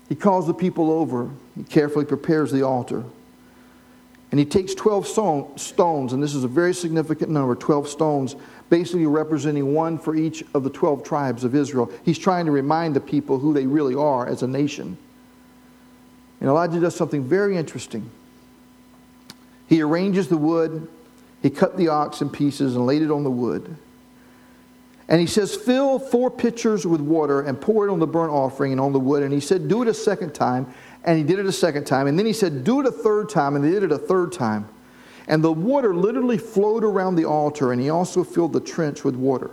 He 0.09 0.15
calls 0.15 0.47
the 0.47 0.53
people 0.53 0.91
over. 0.91 1.29
He 1.55 1.63
carefully 1.63 2.05
prepares 2.05 2.51
the 2.51 2.63
altar. 2.63 3.03
And 4.31 4.39
he 4.39 4.45
takes 4.45 4.73
12 4.73 5.07
stones, 5.59 6.13
and 6.13 6.23
this 6.23 6.33
is 6.33 6.45
a 6.45 6.47
very 6.47 6.73
significant 6.73 7.29
number 7.29 7.53
12 7.53 7.89
stones, 7.89 8.37
basically 8.69 9.05
representing 9.05 9.73
one 9.73 9.97
for 9.97 10.15
each 10.15 10.41
of 10.53 10.63
the 10.63 10.69
12 10.69 11.03
tribes 11.03 11.43
of 11.43 11.53
Israel. 11.53 11.91
He's 12.05 12.17
trying 12.17 12.45
to 12.45 12.51
remind 12.51 12.95
the 12.95 13.01
people 13.01 13.39
who 13.39 13.53
they 13.53 13.65
really 13.67 13.93
are 13.93 14.25
as 14.25 14.41
a 14.41 14.47
nation. 14.47 14.97
And 16.39 16.49
Elijah 16.49 16.79
does 16.79 16.95
something 16.95 17.25
very 17.25 17.57
interesting. 17.57 18.09
He 19.67 19.81
arranges 19.81 20.29
the 20.29 20.37
wood, 20.37 20.87
he 21.41 21.49
cut 21.49 21.75
the 21.75 21.89
ox 21.89 22.21
in 22.21 22.29
pieces 22.29 22.75
and 22.75 22.85
laid 22.85 23.01
it 23.01 23.11
on 23.11 23.23
the 23.23 23.31
wood. 23.31 23.75
And 25.11 25.19
he 25.19 25.27
says, 25.27 25.55
Fill 25.55 25.99
four 25.99 26.31
pitchers 26.31 26.87
with 26.87 27.01
water 27.01 27.41
and 27.41 27.59
pour 27.59 27.85
it 27.85 27.91
on 27.91 27.99
the 27.99 28.07
burnt 28.07 28.31
offering 28.31 28.71
and 28.71 28.79
on 28.79 28.93
the 28.93 28.99
wood. 28.99 29.23
And 29.23 29.33
he 29.33 29.41
said, 29.41 29.67
Do 29.67 29.81
it 29.81 29.89
a 29.89 29.93
second 29.93 30.33
time. 30.33 30.73
And 31.03 31.17
he 31.17 31.23
did 31.23 31.39
it 31.39 31.45
a 31.45 31.51
second 31.51 31.85
time. 31.85 32.07
And 32.07 32.17
then 32.17 32.25
he 32.25 32.33
said, 32.33 32.63
Do 32.63 32.79
it 32.79 32.85
a 32.85 32.91
third 32.91 33.29
time. 33.29 33.55
And 33.55 33.63
they 33.63 33.71
did 33.71 33.83
it 33.83 33.91
a 33.91 33.97
third 33.97 34.31
time. 34.31 34.67
And 35.27 35.43
the 35.43 35.51
water 35.51 35.95
literally 35.95 36.37
flowed 36.37 36.83
around 36.83 37.15
the 37.15 37.25
altar. 37.25 37.71
And 37.71 37.81
he 37.81 37.89
also 37.89 38.23
filled 38.23 38.53
the 38.53 38.59
trench 38.59 39.03
with 39.03 39.15
water. 39.15 39.51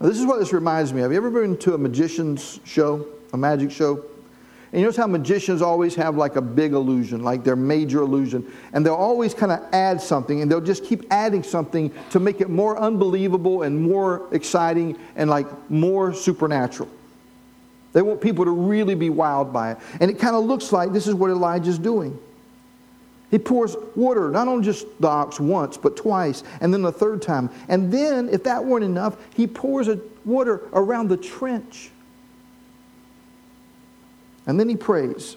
Now, 0.00 0.08
this 0.08 0.18
is 0.18 0.26
what 0.26 0.38
this 0.38 0.52
reminds 0.52 0.92
me 0.92 1.00
of. 1.00 1.04
Have 1.04 1.12
you 1.12 1.16
ever 1.16 1.30
been 1.30 1.56
to 1.58 1.74
a 1.74 1.78
magician's 1.78 2.60
show, 2.64 3.06
a 3.32 3.36
magic 3.36 3.70
show? 3.70 4.04
And 4.74 4.80
you 4.80 4.86
notice 4.86 4.96
how 4.96 5.06
magicians 5.06 5.62
always 5.62 5.94
have 5.94 6.16
like 6.16 6.34
a 6.34 6.42
big 6.42 6.72
illusion, 6.72 7.22
like 7.22 7.44
their 7.44 7.54
major 7.54 8.00
illusion. 8.00 8.44
And 8.72 8.84
they'll 8.84 8.94
always 8.94 9.32
kind 9.32 9.52
of 9.52 9.60
add 9.72 10.00
something, 10.00 10.42
and 10.42 10.50
they'll 10.50 10.60
just 10.60 10.84
keep 10.84 11.04
adding 11.12 11.44
something 11.44 11.92
to 12.10 12.18
make 12.18 12.40
it 12.40 12.50
more 12.50 12.76
unbelievable 12.76 13.62
and 13.62 13.80
more 13.80 14.26
exciting 14.32 14.98
and 15.14 15.30
like 15.30 15.46
more 15.70 16.12
supernatural. 16.12 16.88
They 17.94 18.02
want 18.02 18.20
people 18.20 18.44
to 18.44 18.50
really 18.50 18.94
be 18.94 19.08
wowed 19.08 19.52
by 19.52 19.72
it. 19.72 19.78
And 20.00 20.10
it 20.10 20.18
kind 20.18 20.36
of 20.36 20.44
looks 20.44 20.72
like 20.72 20.92
this 20.92 21.06
is 21.06 21.14
what 21.14 21.30
Elijah's 21.30 21.78
doing. 21.78 22.18
He 23.30 23.38
pours 23.38 23.76
water, 23.96 24.30
not 24.30 24.46
on 24.48 24.62
just 24.62 24.86
the 25.00 25.08
ox 25.08 25.40
once, 25.40 25.76
but 25.76 25.96
twice, 25.96 26.42
and 26.60 26.74
then 26.74 26.82
the 26.82 26.92
third 26.92 27.22
time. 27.22 27.50
And 27.68 27.90
then, 27.90 28.28
if 28.28 28.44
that 28.44 28.64
weren't 28.64 28.84
enough, 28.84 29.16
he 29.34 29.46
pours 29.46 29.88
water 30.24 30.62
around 30.72 31.08
the 31.08 31.16
trench. 31.16 31.90
And 34.46 34.60
then 34.60 34.68
he 34.68 34.76
prays. 34.76 35.36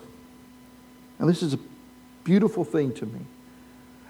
And 1.20 1.30
this 1.30 1.42
is 1.42 1.54
a 1.54 1.60
beautiful 2.24 2.64
thing 2.64 2.94
to 2.96 3.06
me. 3.06 3.22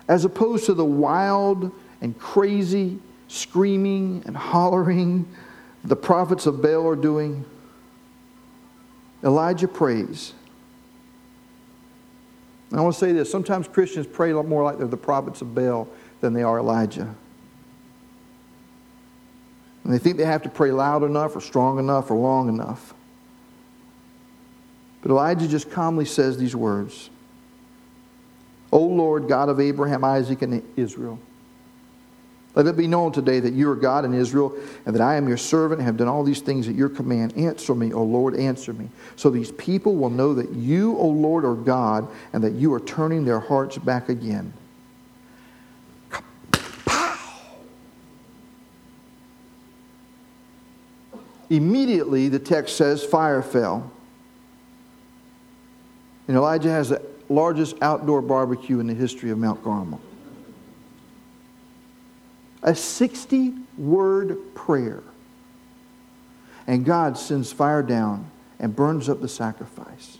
As 0.07 0.25
opposed 0.25 0.65
to 0.65 0.73
the 0.73 0.85
wild 0.85 1.71
and 2.01 2.17
crazy 2.17 2.99
screaming 3.27 4.23
and 4.25 4.35
hollering 4.35 5.27
the 5.83 5.95
prophets 5.95 6.45
of 6.45 6.61
Baal 6.61 6.87
are 6.87 6.95
doing, 6.95 7.45
Elijah 9.23 9.67
prays. 9.67 10.33
I 12.73 12.81
want 12.81 12.93
to 12.93 12.99
say 12.99 13.13
this 13.13 13.31
sometimes 13.31 13.67
Christians 13.67 14.07
pray 14.07 14.33
more 14.33 14.63
like 14.63 14.77
they're 14.77 14.87
the 14.87 14.97
prophets 14.97 15.41
of 15.41 15.55
Baal 15.55 15.87
than 16.21 16.33
they 16.33 16.43
are 16.43 16.59
Elijah. 16.59 17.15
And 19.83 19.93
they 19.93 19.99
think 19.99 20.17
they 20.17 20.25
have 20.25 20.43
to 20.43 20.49
pray 20.49 20.71
loud 20.71 21.03
enough 21.03 21.35
or 21.35 21.41
strong 21.41 21.79
enough 21.79 22.11
or 22.11 22.17
long 22.17 22.49
enough. 22.49 22.93
But 25.01 25.11
Elijah 25.11 25.47
just 25.47 25.71
calmly 25.71 26.03
says 26.03 26.37
these 26.37 26.55
words 26.55 27.09
O 28.71 28.79
Lord, 28.79 29.29
God 29.29 29.47
of 29.47 29.61
Abraham, 29.61 30.03
Isaac, 30.03 30.41
and 30.41 30.61
Israel. 30.75 31.19
Let 32.55 32.65
it 32.65 32.75
be 32.75 32.87
known 32.87 33.11
today 33.11 33.39
that 33.39 33.53
you 33.53 33.69
are 33.69 33.75
God 33.75 34.03
in 34.03 34.15
Israel, 34.15 34.51
and 34.87 34.95
that 34.95 35.01
I 35.01 35.15
am 35.15 35.27
your 35.27 35.37
servant 35.37 35.79
and 35.79 35.85
have 35.85 35.95
done 35.97 36.07
all 36.07 36.23
these 36.23 36.41
things 36.41 36.67
at 36.67 36.73
your 36.73 36.89
command. 36.89 37.37
Answer 37.37 37.75
me, 37.75 37.93
O 37.93 38.01
Lord, 38.01 38.35
answer 38.35 38.73
me. 38.73 38.89
So 39.15 39.29
these 39.29 39.51
people 39.51 39.95
will 39.95 40.09
know 40.09 40.33
that 40.33 40.51
you, 40.53 40.97
O 40.97 41.05
Lord, 41.07 41.45
are 41.45 41.53
God, 41.53 42.07
and 42.33 42.43
that 42.43 42.53
you 42.53 42.73
are 42.73 42.79
turning 42.79 43.25
their 43.25 43.39
hearts 43.39 43.77
back 43.77 44.09
again. 44.09 44.53
Pow! 46.85 47.19
Immediately, 51.51 52.29
the 52.29 52.39
text 52.39 52.75
says, 52.75 53.03
fire 53.03 53.43
fell. 53.43 53.91
And 56.27 56.35
Elijah 56.35 56.71
has 56.71 56.89
the 56.89 57.03
largest 57.29 57.75
outdoor 57.83 58.23
barbecue 58.23 58.79
in 58.79 58.87
the 58.87 58.95
history 58.95 59.29
of 59.29 59.37
Mount 59.37 59.63
Carmel 59.63 60.01
a 62.67 62.75
60 62.75 63.53
word 63.77 64.37
prayer. 64.53 65.01
And 66.67 66.83
God 66.83 67.17
sends 67.17 67.53
fire 67.53 67.81
down 67.81 68.29
and 68.59 68.75
burns 68.75 69.07
up 69.07 69.21
the 69.21 69.29
sacrifice. 69.29 70.17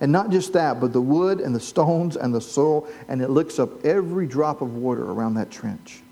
And 0.00 0.12
not 0.12 0.30
just 0.30 0.52
that, 0.52 0.80
but 0.80 0.92
the 0.92 1.00
wood 1.00 1.40
and 1.40 1.52
the 1.52 1.60
stones 1.60 2.16
and 2.16 2.32
the 2.32 2.40
soil, 2.40 2.86
and 3.08 3.20
it 3.20 3.30
licks 3.30 3.58
up 3.58 3.84
every 3.84 4.28
drop 4.28 4.62
of 4.62 4.76
water 4.76 5.02
around 5.04 5.34
that 5.34 5.50
trench. 5.50 6.02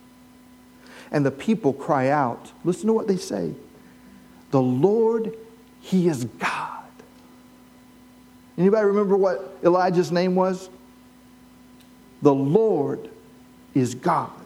And 1.12 1.24
the 1.24 1.30
people 1.30 1.72
cry 1.72 2.08
out, 2.08 2.50
listen 2.64 2.88
to 2.88 2.92
what 2.92 3.06
they 3.06 3.16
say 3.16 3.54
The 4.50 4.60
Lord, 4.60 5.36
He 5.80 6.08
is 6.08 6.24
God. 6.24 6.82
Anybody 8.58 8.86
remember 8.86 9.16
what 9.16 9.56
Elijah's 9.62 10.10
name 10.10 10.34
was? 10.34 10.68
The 12.22 12.34
Lord 12.34 13.08
is 13.72 13.94
God. 13.94 14.39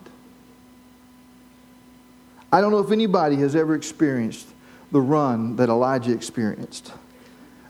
I 2.55 2.61
don't 2.61 2.71
know 2.71 2.79
if 2.79 2.93
anybody 2.93 3.35
has 3.39 3.57
ever 3.57 3.75
experienced 3.75 4.47
the 4.93 5.01
run 5.01 5.57
that 5.57 5.69
Elijah 5.69 6.13
experienced. 6.13 6.93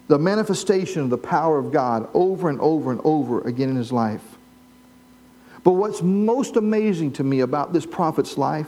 The 0.08 0.18
manifestation 0.18 1.00
of 1.00 1.08
the 1.08 1.16
power 1.16 1.58
of 1.58 1.72
God 1.72 2.06
over 2.12 2.50
and 2.50 2.60
over 2.60 2.92
and 2.92 3.00
over 3.02 3.40
again 3.48 3.70
in 3.70 3.76
his 3.76 3.90
life. 3.90 4.20
But 5.62 5.72
what's 5.72 6.02
most 6.02 6.56
amazing 6.56 7.12
to 7.12 7.24
me 7.24 7.40
about 7.40 7.72
this 7.72 7.86
prophet's 7.86 8.36
life 8.36 8.66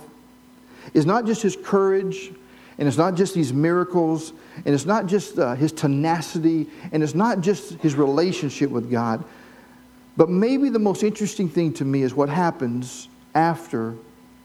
is 0.95 1.05
not 1.05 1.27
just 1.27 1.43
his 1.43 1.55
courage, 1.55 2.33
and 2.79 2.89
it's 2.89 2.97
not 2.97 3.15
just 3.15 3.35
these 3.35 3.53
miracles, 3.53 4.33
and 4.65 4.75
it's 4.75 4.87
not 4.87 5.05
just 5.05 5.39
uh, 5.39 5.55
his 5.55 5.71
tenacity, 5.71 6.67
and 6.93 7.03
it's 7.03 7.15
not 7.15 7.43
just 7.43 7.75
his 7.81 7.95
relationship 7.95 8.71
with 8.71 8.91
God, 8.91 9.23
but 10.17 10.31
maybe 10.31 10.71
the 10.71 10.79
most 10.79 11.03
interesting 11.03 11.51
thing 11.51 11.75
to 11.75 11.85
me 11.85 12.01
is 12.01 12.15
what 12.15 12.31
happens 12.31 13.09
after 13.35 13.95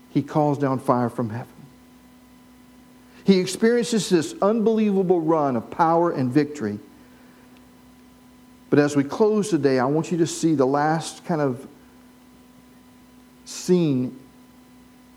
he 0.09 0.21
calls 0.21 0.57
down 0.57 0.77
fire 0.77 1.07
from 1.09 1.29
heaven. 1.29 1.60
He 3.23 3.39
experiences 3.39 4.09
this 4.09 4.35
unbelievable 4.41 5.21
run 5.21 5.55
of 5.55 5.69
power 5.69 6.11
and 6.11 6.31
victory. 6.31 6.79
But 8.69 8.79
as 8.79 8.95
we 8.95 9.03
close 9.03 9.49
today, 9.49 9.79
I 9.79 9.85
want 9.85 10.11
you 10.11 10.17
to 10.19 10.27
see 10.27 10.55
the 10.55 10.65
last 10.65 11.25
kind 11.25 11.41
of 11.41 11.67
scene 13.45 14.17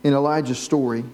in 0.03 0.13
Elijah's 0.13 0.59
story. 0.59 1.05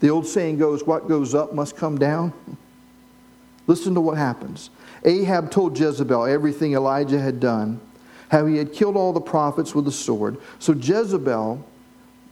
The 0.00 0.10
old 0.10 0.26
saying 0.26 0.58
goes, 0.58 0.86
What 0.86 1.08
goes 1.08 1.34
up 1.34 1.54
must 1.54 1.76
come 1.76 1.98
down. 1.98 2.32
Listen 3.66 3.94
to 3.94 4.00
what 4.00 4.18
happens. 4.18 4.68
Ahab 5.04 5.50
told 5.50 5.78
Jezebel 5.78 6.26
everything 6.26 6.74
Elijah 6.74 7.18
had 7.18 7.40
done, 7.40 7.80
how 8.28 8.44
he 8.44 8.58
had 8.58 8.74
killed 8.74 8.96
all 8.96 9.14
the 9.14 9.20
prophets 9.20 9.74
with 9.74 9.86
the 9.86 9.92
sword. 9.92 10.36
So 10.58 10.74
Jezebel 10.74 11.64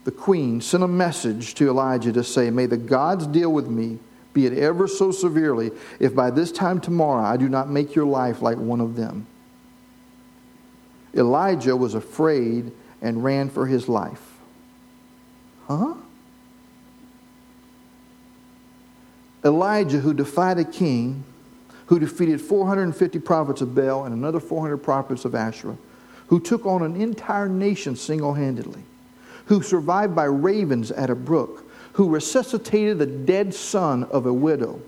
the 0.04 0.10
queen, 0.10 0.60
sent 0.60 0.82
a 0.82 0.88
message 0.88 1.54
to 1.54 1.68
Elijah 1.68 2.12
to 2.12 2.24
say, 2.24 2.50
May 2.50 2.66
the 2.66 2.76
gods 2.76 3.26
deal 3.26 3.52
with 3.52 3.68
me, 3.68 3.98
be 4.32 4.46
it 4.46 4.58
ever 4.58 4.88
so 4.88 5.12
severely, 5.12 5.70
if 6.00 6.14
by 6.14 6.30
this 6.30 6.50
time 6.50 6.80
tomorrow 6.80 7.24
I 7.24 7.36
do 7.36 7.48
not 7.48 7.70
make 7.70 7.94
your 7.94 8.06
life 8.06 8.42
like 8.42 8.56
one 8.56 8.80
of 8.80 8.96
them. 8.96 9.26
Elijah 11.14 11.76
was 11.76 11.94
afraid 11.94 12.72
and 13.00 13.22
ran 13.22 13.50
for 13.50 13.66
his 13.66 13.88
life. 13.88 14.38
Huh? 15.68 15.94
Elijah, 19.44 19.98
who 19.98 20.14
defied 20.14 20.58
a 20.58 20.64
king, 20.64 21.24
who 21.86 21.98
defeated 21.98 22.40
450 22.40 23.18
prophets 23.18 23.60
of 23.60 23.74
Baal 23.74 24.04
and 24.04 24.14
another 24.14 24.40
400 24.40 24.78
prophets 24.78 25.24
of 25.24 25.34
Asherah, 25.34 25.76
who 26.28 26.40
took 26.40 26.64
on 26.64 26.82
an 26.82 26.96
entire 26.96 27.48
nation 27.48 27.94
single 27.94 28.34
handedly 28.34 28.82
who 29.46 29.62
survived 29.62 30.14
by 30.14 30.24
ravens 30.24 30.90
at 30.90 31.10
a 31.10 31.14
brook, 31.14 31.70
who 31.94 32.08
resuscitated 32.08 32.98
the 32.98 33.06
dead 33.06 33.54
son 33.54 34.04
of 34.04 34.26
a 34.26 34.32
widow, 34.32 34.80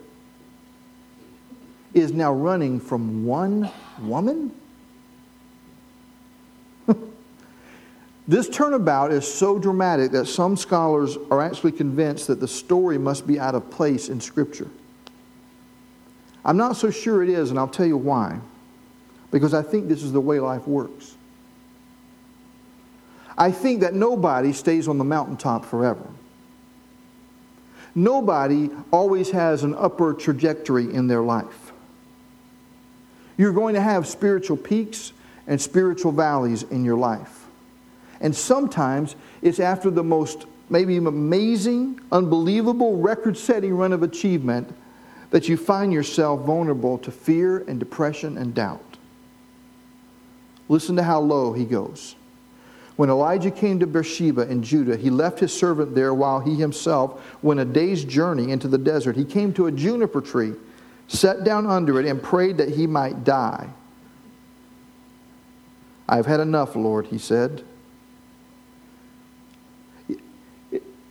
is 1.93 2.13
now 2.13 2.33
running 2.33 2.81
from 2.81 3.25
one 3.25 3.71
woman? 4.01 4.53
this 8.29 8.49
turnabout 8.49 9.13
is 9.13 9.33
so 9.33 9.59
dramatic 9.59 10.11
that 10.11 10.27
some 10.27 10.57
scholars 10.57 11.17
are 11.31 11.41
actually 11.41 11.73
convinced 11.73 12.27
that 12.27 12.41
the 12.41 12.49
story 12.49 12.99
must 12.99 13.27
be 13.27 13.39
out 13.39 13.55
of 13.55 13.71
place 13.71 14.09
in 14.09 14.21
Scripture. 14.21 14.69
I'm 16.45 16.57
not 16.57 16.77
so 16.77 16.91
sure 16.91 17.23
it 17.23 17.31
is, 17.31 17.51
and 17.51 17.59
I'll 17.59 17.69
tell 17.69 17.87
you 17.87 17.97
why. 17.97 18.39
Because 19.31 19.55
I 19.55 19.63
think 19.63 19.89
this 19.89 20.03
is 20.03 20.13
the 20.13 20.21
way 20.21 20.41
life 20.41 20.67
works. 20.69 21.14
I 23.37 23.51
think 23.51 23.81
that 23.81 23.95
nobody 23.95 24.53
stays 24.53 24.87
on 24.89 24.99
the 24.99 25.05
mountaintop 25.05 25.65
forever. 25.65 26.07
Nobody 27.95 28.71
always 28.91 29.31
has 29.31 29.63
an 29.63 29.75
upper 29.75 30.15
trajectory 30.15 30.93
in 30.93 31.07
their 31.07 31.23
life. 31.23 31.73
You're 33.37 33.53
going 33.53 33.75
to 33.75 33.81
have 33.81 34.07
spiritual 34.07 34.57
peaks 34.57 35.13
and 35.47 35.61
spiritual 35.61 36.13
valleys 36.13 36.63
in 36.65 36.85
your 36.85 36.97
life. 36.97 37.47
And 38.21 38.35
sometimes 38.35 39.17
it's 39.43 39.61
after 39.61 39.91
the 39.91 40.05
most 40.05 40.47
maybe 40.71 40.97
amazing, 40.97 42.01
unbelievable, 42.11 42.97
record 42.97 43.37
setting 43.37 43.77
run 43.77 43.93
of 43.93 44.03
achievement 44.03 44.75
that 45.31 45.49
you 45.49 45.57
find 45.57 45.93
yourself 45.93 46.41
vulnerable 46.43 46.97
to 46.99 47.11
fear 47.11 47.59
and 47.69 47.79
depression 47.79 48.39
and 48.39 48.55
doubt. 48.55 48.97
Listen 50.69 50.97
to 50.97 51.03
how 51.03 51.21
low 51.21 51.53
he 51.53 51.65
goes. 51.65 52.15
When 52.97 53.11
Elijah 53.11 53.51
came 53.51 53.81
to 53.81 53.87
Beersheba 53.87 54.49
in 54.49 54.63
Judah, 54.63 54.97
he 54.97 55.11
left 55.11 55.41
his 55.41 55.53
servant 55.53 55.95
there 55.95 56.15
while 56.15 56.39
he 56.41 56.55
himself 56.55 57.21
went 57.43 57.59
a 57.59 57.65
day's 57.65 58.05
journey 58.05 58.53
into 58.53 58.69
the 58.69 58.79
desert. 58.79 59.17
He 59.17 59.25
came 59.25 59.53
to 59.55 59.67
a 59.67 59.73
juniper 59.73 60.21
tree, 60.21 60.55
sat 61.09 61.43
down 61.43 61.67
under 61.67 61.99
it, 61.99 62.07
and 62.07 62.23
prayed 62.23 62.57
that 62.59 62.69
he 62.69 62.87
might 62.87 63.25
die. 63.25 63.69
I've 66.09 66.27
had 66.27 66.39
enough, 66.39 66.77
Lord, 66.77 67.07
he 67.07 67.19
said. 67.19 67.65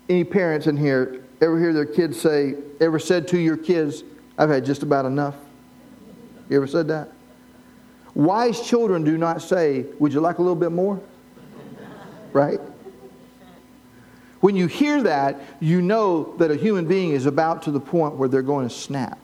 Any 0.07 0.23
parents 0.23 0.67
in 0.67 0.77
here 0.77 1.23
ever 1.41 1.59
hear 1.59 1.73
their 1.73 1.85
kids 1.85 2.19
say, 2.19 2.55
ever 2.79 2.99
said 2.99 3.27
to 3.29 3.37
your 3.37 3.57
kids, 3.57 4.03
I've 4.37 4.49
had 4.49 4.65
just 4.65 4.83
about 4.83 5.05
enough? 5.05 5.35
You 6.49 6.57
ever 6.57 6.67
said 6.67 6.87
that? 6.89 7.11
Wise 8.15 8.61
children 8.61 9.03
do 9.03 9.17
not 9.17 9.41
say, 9.41 9.85
Would 9.99 10.13
you 10.13 10.21
like 10.21 10.37
a 10.37 10.41
little 10.41 10.55
bit 10.55 10.71
more? 10.71 11.01
Right? 12.33 12.59
When 14.41 14.55
you 14.55 14.67
hear 14.67 15.03
that, 15.03 15.39
you 15.61 15.81
know 15.81 16.35
that 16.37 16.51
a 16.51 16.55
human 16.55 16.85
being 16.85 17.11
is 17.11 17.25
about 17.25 17.63
to 17.63 17.71
the 17.71 17.79
point 17.79 18.15
where 18.15 18.27
they're 18.27 18.41
going 18.41 18.67
to 18.67 18.73
snap. 18.73 19.17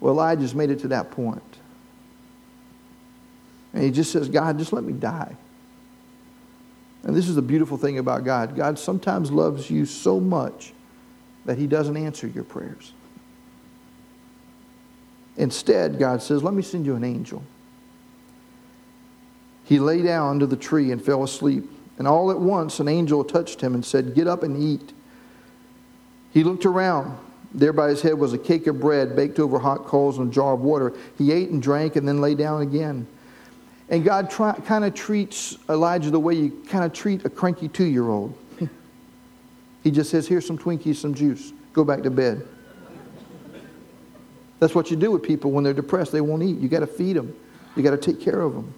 Well, 0.00 0.12
Elijah's 0.12 0.54
made 0.54 0.70
it 0.70 0.80
to 0.80 0.88
that 0.88 1.10
point. 1.10 1.42
And 3.72 3.82
he 3.82 3.90
just 3.90 4.10
says, 4.10 4.28
God, 4.28 4.58
just 4.58 4.72
let 4.72 4.82
me 4.82 4.92
die. 4.92 5.36
And 7.04 7.14
this 7.14 7.28
is 7.28 7.36
the 7.36 7.42
beautiful 7.42 7.76
thing 7.76 7.98
about 7.98 8.24
God. 8.24 8.56
God 8.56 8.78
sometimes 8.78 9.30
loves 9.30 9.70
you 9.70 9.86
so 9.86 10.18
much 10.18 10.72
that 11.44 11.58
he 11.58 11.66
doesn't 11.66 11.96
answer 11.96 12.26
your 12.26 12.44
prayers. 12.44 12.92
Instead, 15.36 15.98
God 15.98 16.20
says, 16.20 16.42
Let 16.42 16.54
me 16.54 16.62
send 16.62 16.84
you 16.84 16.96
an 16.96 17.04
angel. 17.04 17.42
He 19.68 19.78
lay 19.78 20.00
down 20.00 20.30
under 20.30 20.46
the 20.46 20.56
tree 20.56 20.92
and 20.92 21.04
fell 21.04 21.22
asleep. 21.22 21.70
And 21.98 22.08
all 22.08 22.30
at 22.30 22.40
once 22.40 22.80
an 22.80 22.88
angel 22.88 23.22
touched 23.22 23.60
him 23.60 23.74
and 23.74 23.84
said, 23.84 24.14
Get 24.14 24.26
up 24.26 24.42
and 24.42 24.56
eat. 24.56 24.94
He 26.32 26.42
looked 26.42 26.64
around. 26.64 27.18
There 27.52 27.74
by 27.74 27.90
his 27.90 28.00
head 28.00 28.14
was 28.14 28.32
a 28.32 28.38
cake 28.38 28.66
of 28.66 28.80
bread 28.80 29.14
baked 29.14 29.38
over 29.38 29.58
hot 29.58 29.84
coals 29.84 30.16
and 30.16 30.30
a 30.30 30.34
jar 30.34 30.54
of 30.54 30.60
water. 30.60 30.94
He 31.18 31.32
ate 31.32 31.50
and 31.50 31.62
drank 31.62 31.96
and 31.96 32.08
then 32.08 32.22
lay 32.22 32.34
down 32.34 32.62
again. 32.62 33.06
And 33.90 34.02
God 34.04 34.30
kind 34.30 34.86
of 34.86 34.94
treats 34.94 35.58
Elijah 35.68 36.10
the 36.10 36.20
way 36.20 36.34
you 36.34 36.62
kind 36.68 36.84
of 36.84 36.94
treat 36.94 37.26
a 37.26 37.30
cranky 37.30 37.68
two 37.68 37.84
year 37.84 38.08
old. 38.08 38.34
he 39.82 39.90
just 39.90 40.10
says, 40.10 40.26
Here's 40.26 40.46
some 40.46 40.56
Twinkies, 40.56 40.96
some 40.96 41.12
juice. 41.12 41.52
Go 41.74 41.84
back 41.84 42.02
to 42.04 42.10
bed. 42.10 42.46
That's 44.60 44.74
what 44.74 44.90
you 44.90 44.96
do 44.96 45.10
with 45.10 45.22
people 45.22 45.50
when 45.50 45.62
they're 45.62 45.74
depressed. 45.74 46.12
They 46.12 46.22
won't 46.22 46.42
eat. 46.42 46.56
You 46.58 46.70
got 46.70 46.80
to 46.80 46.86
feed 46.86 47.16
them, 47.16 47.36
you 47.76 47.82
got 47.82 47.90
to 47.90 47.98
take 47.98 48.18
care 48.18 48.40
of 48.40 48.54
them. 48.54 48.72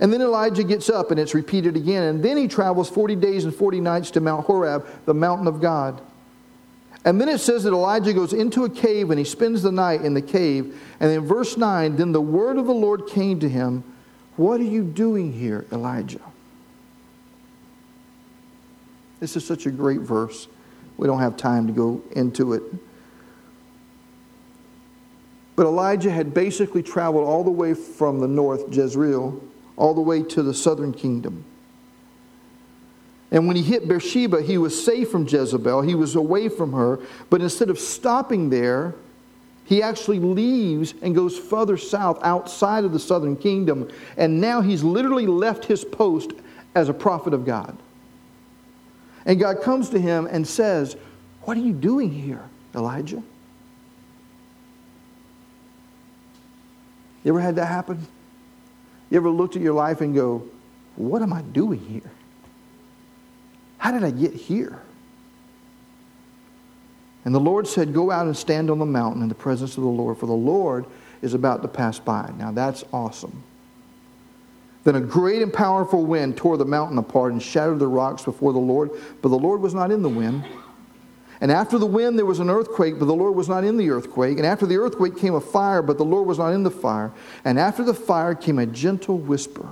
And 0.00 0.12
then 0.12 0.20
Elijah 0.20 0.64
gets 0.64 0.90
up 0.90 1.10
and 1.10 1.20
it's 1.20 1.34
repeated 1.34 1.76
again. 1.76 2.02
And 2.02 2.22
then 2.22 2.36
he 2.36 2.48
travels 2.48 2.90
40 2.90 3.16
days 3.16 3.44
and 3.44 3.54
40 3.54 3.80
nights 3.80 4.10
to 4.12 4.20
Mount 4.20 4.46
Horeb, 4.46 4.86
the 5.06 5.14
mountain 5.14 5.46
of 5.46 5.60
God. 5.60 6.00
And 7.04 7.20
then 7.20 7.28
it 7.28 7.38
says 7.38 7.64
that 7.64 7.72
Elijah 7.72 8.12
goes 8.12 8.32
into 8.32 8.64
a 8.64 8.70
cave 8.70 9.10
and 9.10 9.18
he 9.18 9.24
spends 9.24 9.62
the 9.62 9.70
night 9.70 10.02
in 10.02 10.14
the 10.14 10.22
cave. 10.22 10.80
And 11.00 11.12
in 11.12 11.24
verse 11.24 11.56
9, 11.56 11.96
then 11.96 12.12
the 12.12 12.20
word 12.20 12.56
of 12.56 12.66
the 12.66 12.74
Lord 12.74 13.06
came 13.06 13.38
to 13.40 13.48
him 13.48 13.84
What 14.36 14.60
are 14.60 14.64
you 14.64 14.82
doing 14.82 15.32
here, 15.32 15.66
Elijah? 15.70 16.20
This 19.20 19.36
is 19.36 19.46
such 19.46 19.66
a 19.66 19.70
great 19.70 20.00
verse. 20.00 20.48
We 20.96 21.06
don't 21.06 21.20
have 21.20 21.36
time 21.36 21.66
to 21.66 21.72
go 21.72 22.02
into 22.12 22.52
it. 22.52 22.62
But 25.56 25.66
Elijah 25.66 26.10
had 26.10 26.34
basically 26.34 26.82
traveled 26.82 27.26
all 27.26 27.44
the 27.44 27.50
way 27.50 27.74
from 27.74 28.20
the 28.20 28.26
north, 28.26 28.74
Jezreel, 28.74 29.40
all 29.76 29.94
the 29.94 30.00
way 30.00 30.22
to 30.22 30.42
the 30.42 30.54
southern 30.54 30.92
kingdom. 30.92 31.44
And 33.30 33.48
when 33.48 33.56
he 33.56 33.62
hit 33.62 33.88
Beersheba, 33.88 34.42
he 34.42 34.58
was 34.58 34.84
safe 34.84 35.10
from 35.10 35.26
Jezebel. 35.26 35.82
He 35.82 35.96
was 35.96 36.14
away 36.14 36.48
from 36.48 36.72
her. 36.72 37.00
But 37.30 37.40
instead 37.40 37.68
of 37.68 37.80
stopping 37.80 38.50
there, 38.50 38.94
he 39.64 39.82
actually 39.82 40.20
leaves 40.20 40.94
and 41.02 41.14
goes 41.14 41.36
further 41.36 41.76
south 41.76 42.20
outside 42.22 42.84
of 42.84 42.92
the 42.92 42.98
southern 42.98 43.36
kingdom. 43.36 43.90
And 44.16 44.40
now 44.40 44.60
he's 44.60 44.84
literally 44.84 45.26
left 45.26 45.64
his 45.64 45.84
post 45.84 46.32
as 46.74 46.88
a 46.88 46.94
prophet 46.94 47.34
of 47.34 47.44
God. 47.44 47.76
And 49.26 49.40
God 49.40 49.62
comes 49.62 49.88
to 49.90 50.00
him 50.00 50.28
and 50.30 50.46
says, 50.46 50.96
What 51.42 51.56
are 51.56 51.60
you 51.60 51.72
doing 51.72 52.10
here, 52.10 52.42
Elijah? 52.74 53.22
You 57.24 57.32
ever 57.32 57.40
had 57.40 57.56
that 57.56 57.66
happen? 57.66 58.06
You 59.14 59.20
ever 59.20 59.30
looked 59.30 59.54
at 59.54 59.62
your 59.62 59.74
life 59.74 60.00
and 60.00 60.12
go, 60.12 60.42
What 60.96 61.22
am 61.22 61.32
I 61.32 61.42
doing 61.42 61.78
here? 61.78 62.10
How 63.78 63.92
did 63.92 64.02
I 64.02 64.10
get 64.10 64.34
here? 64.34 64.82
And 67.24 67.32
the 67.32 67.38
Lord 67.38 67.68
said, 67.68 67.94
Go 67.94 68.10
out 68.10 68.26
and 68.26 68.36
stand 68.36 68.70
on 68.70 68.80
the 68.80 68.84
mountain 68.84 69.22
in 69.22 69.28
the 69.28 69.34
presence 69.36 69.76
of 69.76 69.84
the 69.84 69.88
Lord, 69.88 70.18
for 70.18 70.26
the 70.26 70.32
Lord 70.32 70.84
is 71.22 71.32
about 71.32 71.62
to 71.62 71.68
pass 71.68 72.00
by. 72.00 72.32
Now 72.36 72.50
that's 72.50 72.82
awesome. 72.92 73.44
Then 74.82 74.96
a 74.96 75.00
great 75.00 75.42
and 75.42 75.52
powerful 75.52 76.04
wind 76.04 76.36
tore 76.36 76.56
the 76.56 76.64
mountain 76.64 76.98
apart 76.98 77.30
and 77.30 77.40
shattered 77.40 77.78
the 77.78 77.86
rocks 77.86 78.24
before 78.24 78.52
the 78.52 78.58
Lord, 78.58 78.90
but 79.22 79.28
the 79.28 79.38
Lord 79.38 79.60
was 79.60 79.74
not 79.74 79.92
in 79.92 80.02
the 80.02 80.08
wind. 80.08 80.44
And 81.40 81.50
after 81.50 81.78
the 81.78 81.86
wind, 81.86 82.18
there 82.18 82.26
was 82.26 82.38
an 82.38 82.48
earthquake, 82.48 82.98
but 82.98 83.06
the 83.06 83.14
Lord 83.14 83.34
was 83.34 83.48
not 83.48 83.64
in 83.64 83.76
the 83.76 83.90
earthquake. 83.90 84.38
And 84.38 84.46
after 84.46 84.66
the 84.66 84.76
earthquake 84.76 85.16
came 85.16 85.34
a 85.34 85.40
fire, 85.40 85.82
but 85.82 85.98
the 85.98 86.04
Lord 86.04 86.26
was 86.26 86.38
not 86.38 86.52
in 86.52 86.62
the 86.62 86.70
fire. 86.70 87.12
And 87.44 87.58
after 87.58 87.82
the 87.82 87.94
fire 87.94 88.34
came 88.34 88.58
a 88.58 88.66
gentle 88.66 89.18
whisper. 89.18 89.68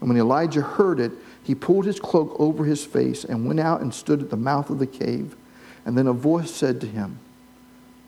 And 0.00 0.08
when 0.08 0.18
Elijah 0.18 0.62
heard 0.62 1.00
it, 1.00 1.12
he 1.42 1.54
pulled 1.54 1.84
his 1.84 2.00
cloak 2.00 2.34
over 2.38 2.64
his 2.64 2.84
face 2.84 3.24
and 3.24 3.46
went 3.46 3.60
out 3.60 3.80
and 3.80 3.94
stood 3.94 4.20
at 4.20 4.30
the 4.30 4.36
mouth 4.36 4.68
of 4.68 4.78
the 4.78 4.86
cave. 4.86 5.36
And 5.84 5.96
then 5.96 6.08
a 6.08 6.12
voice 6.12 6.50
said 6.50 6.80
to 6.80 6.86
him, 6.86 7.20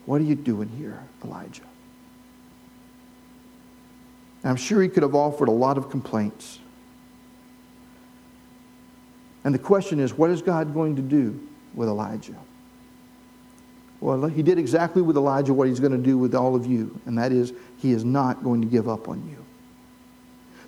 What 0.05 0.21
are 0.21 0.25
you 0.25 0.35
doing 0.35 0.69
here, 0.71 1.01
Elijah? 1.25 1.63
And 4.43 4.51
I'm 4.51 4.57
sure 4.57 4.83
he 4.83 4.89
could 4.89 5.03
have 5.03 5.15
offered 5.15 5.49
a 5.49 5.53
lot 5.53 5.79
of 5.79 5.89
complaints. 5.89 6.59
And 9.45 9.55
the 9.55 9.59
question 9.59 10.01
is, 10.01 10.13
what 10.13 10.31
is 10.31 10.43
God 10.43 10.75
going 10.75 10.97
to 10.97 11.03
do 11.03 11.48
with 11.75 11.89
Elijah? 11.89 12.37
Well, 14.01 14.27
he 14.27 14.43
did 14.43 14.59
exactly 14.59 15.03
with 15.03 15.17
Elijah 15.17 15.53
what 15.53 15.69
he's 15.69 15.81
going 15.81 15.93
to 15.93 15.99
do 15.99 16.17
with 16.17 16.35
all 16.35 16.55
of 16.55 16.67
you, 16.67 17.01
and 17.07 17.19
that 17.19 17.33
is, 17.33 17.53
he 17.79 17.93
is 17.93 18.05
not 18.05 18.45
going 18.45 18.61
to 18.61 18.67
give 18.67 18.89
up 18.89 19.09
on 19.09 19.29
you. 19.29 19.45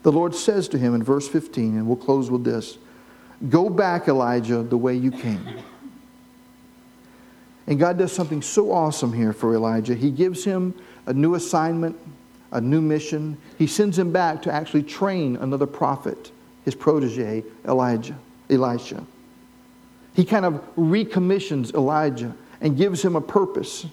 The 0.02 0.10
Lord 0.10 0.34
says 0.34 0.66
to 0.68 0.78
him 0.78 0.94
in 0.94 1.02
verse 1.02 1.28
15, 1.28 1.76
and 1.76 1.86
we'll 1.86 1.96
close 1.96 2.30
with 2.30 2.44
this 2.44 2.78
Go 3.48 3.70
back, 3.70 4.08
Elijah, 4.08 4.62
the 4.62 4.76
way 4.76 4.94
you 4.94 5.10
came. 5.10 5.46
And 7.66 7.78
God 7.78 7.98
does 7.98 8.12
something 8.12 8.42
so 8.42 8.72
awesome 8.72 9.12
here 9.12 9.32
for 9.32 9.54
Elijah. 9.54 9.94
He 9.94 10.10
gives 10.10 10.44
him 10.44 10.74
a 11.06 11.14
new 11.14 11.36
assignment, 11.36 11.96
a 12.50 12.60
new 12.60 12.80
mission. 12.80 13.38
He 13.58 13.66
sends 13.66 13.98
him 13.98 14.12
back 14.12 14.42
to 14.42 14.52
actually 14.52 14.82
train 14.82 15.36
another 15.36 15.66
prophet, 15.66 16.32
his 16.64 16.74
protege, 16.74 17.44
Elijah, 17.64 18.18
Elisha. 18.50 19.06
He 20.14 20.24
kind 20.24 20.44
of 20.44 20.62
recommissions 20.76 21.72
Elijah 21.72 22.34
and 22.60 22.76
gives 22.76 23.02
him 23.02 23.16
a 23.16 23.20
purpose. 23.20 23.86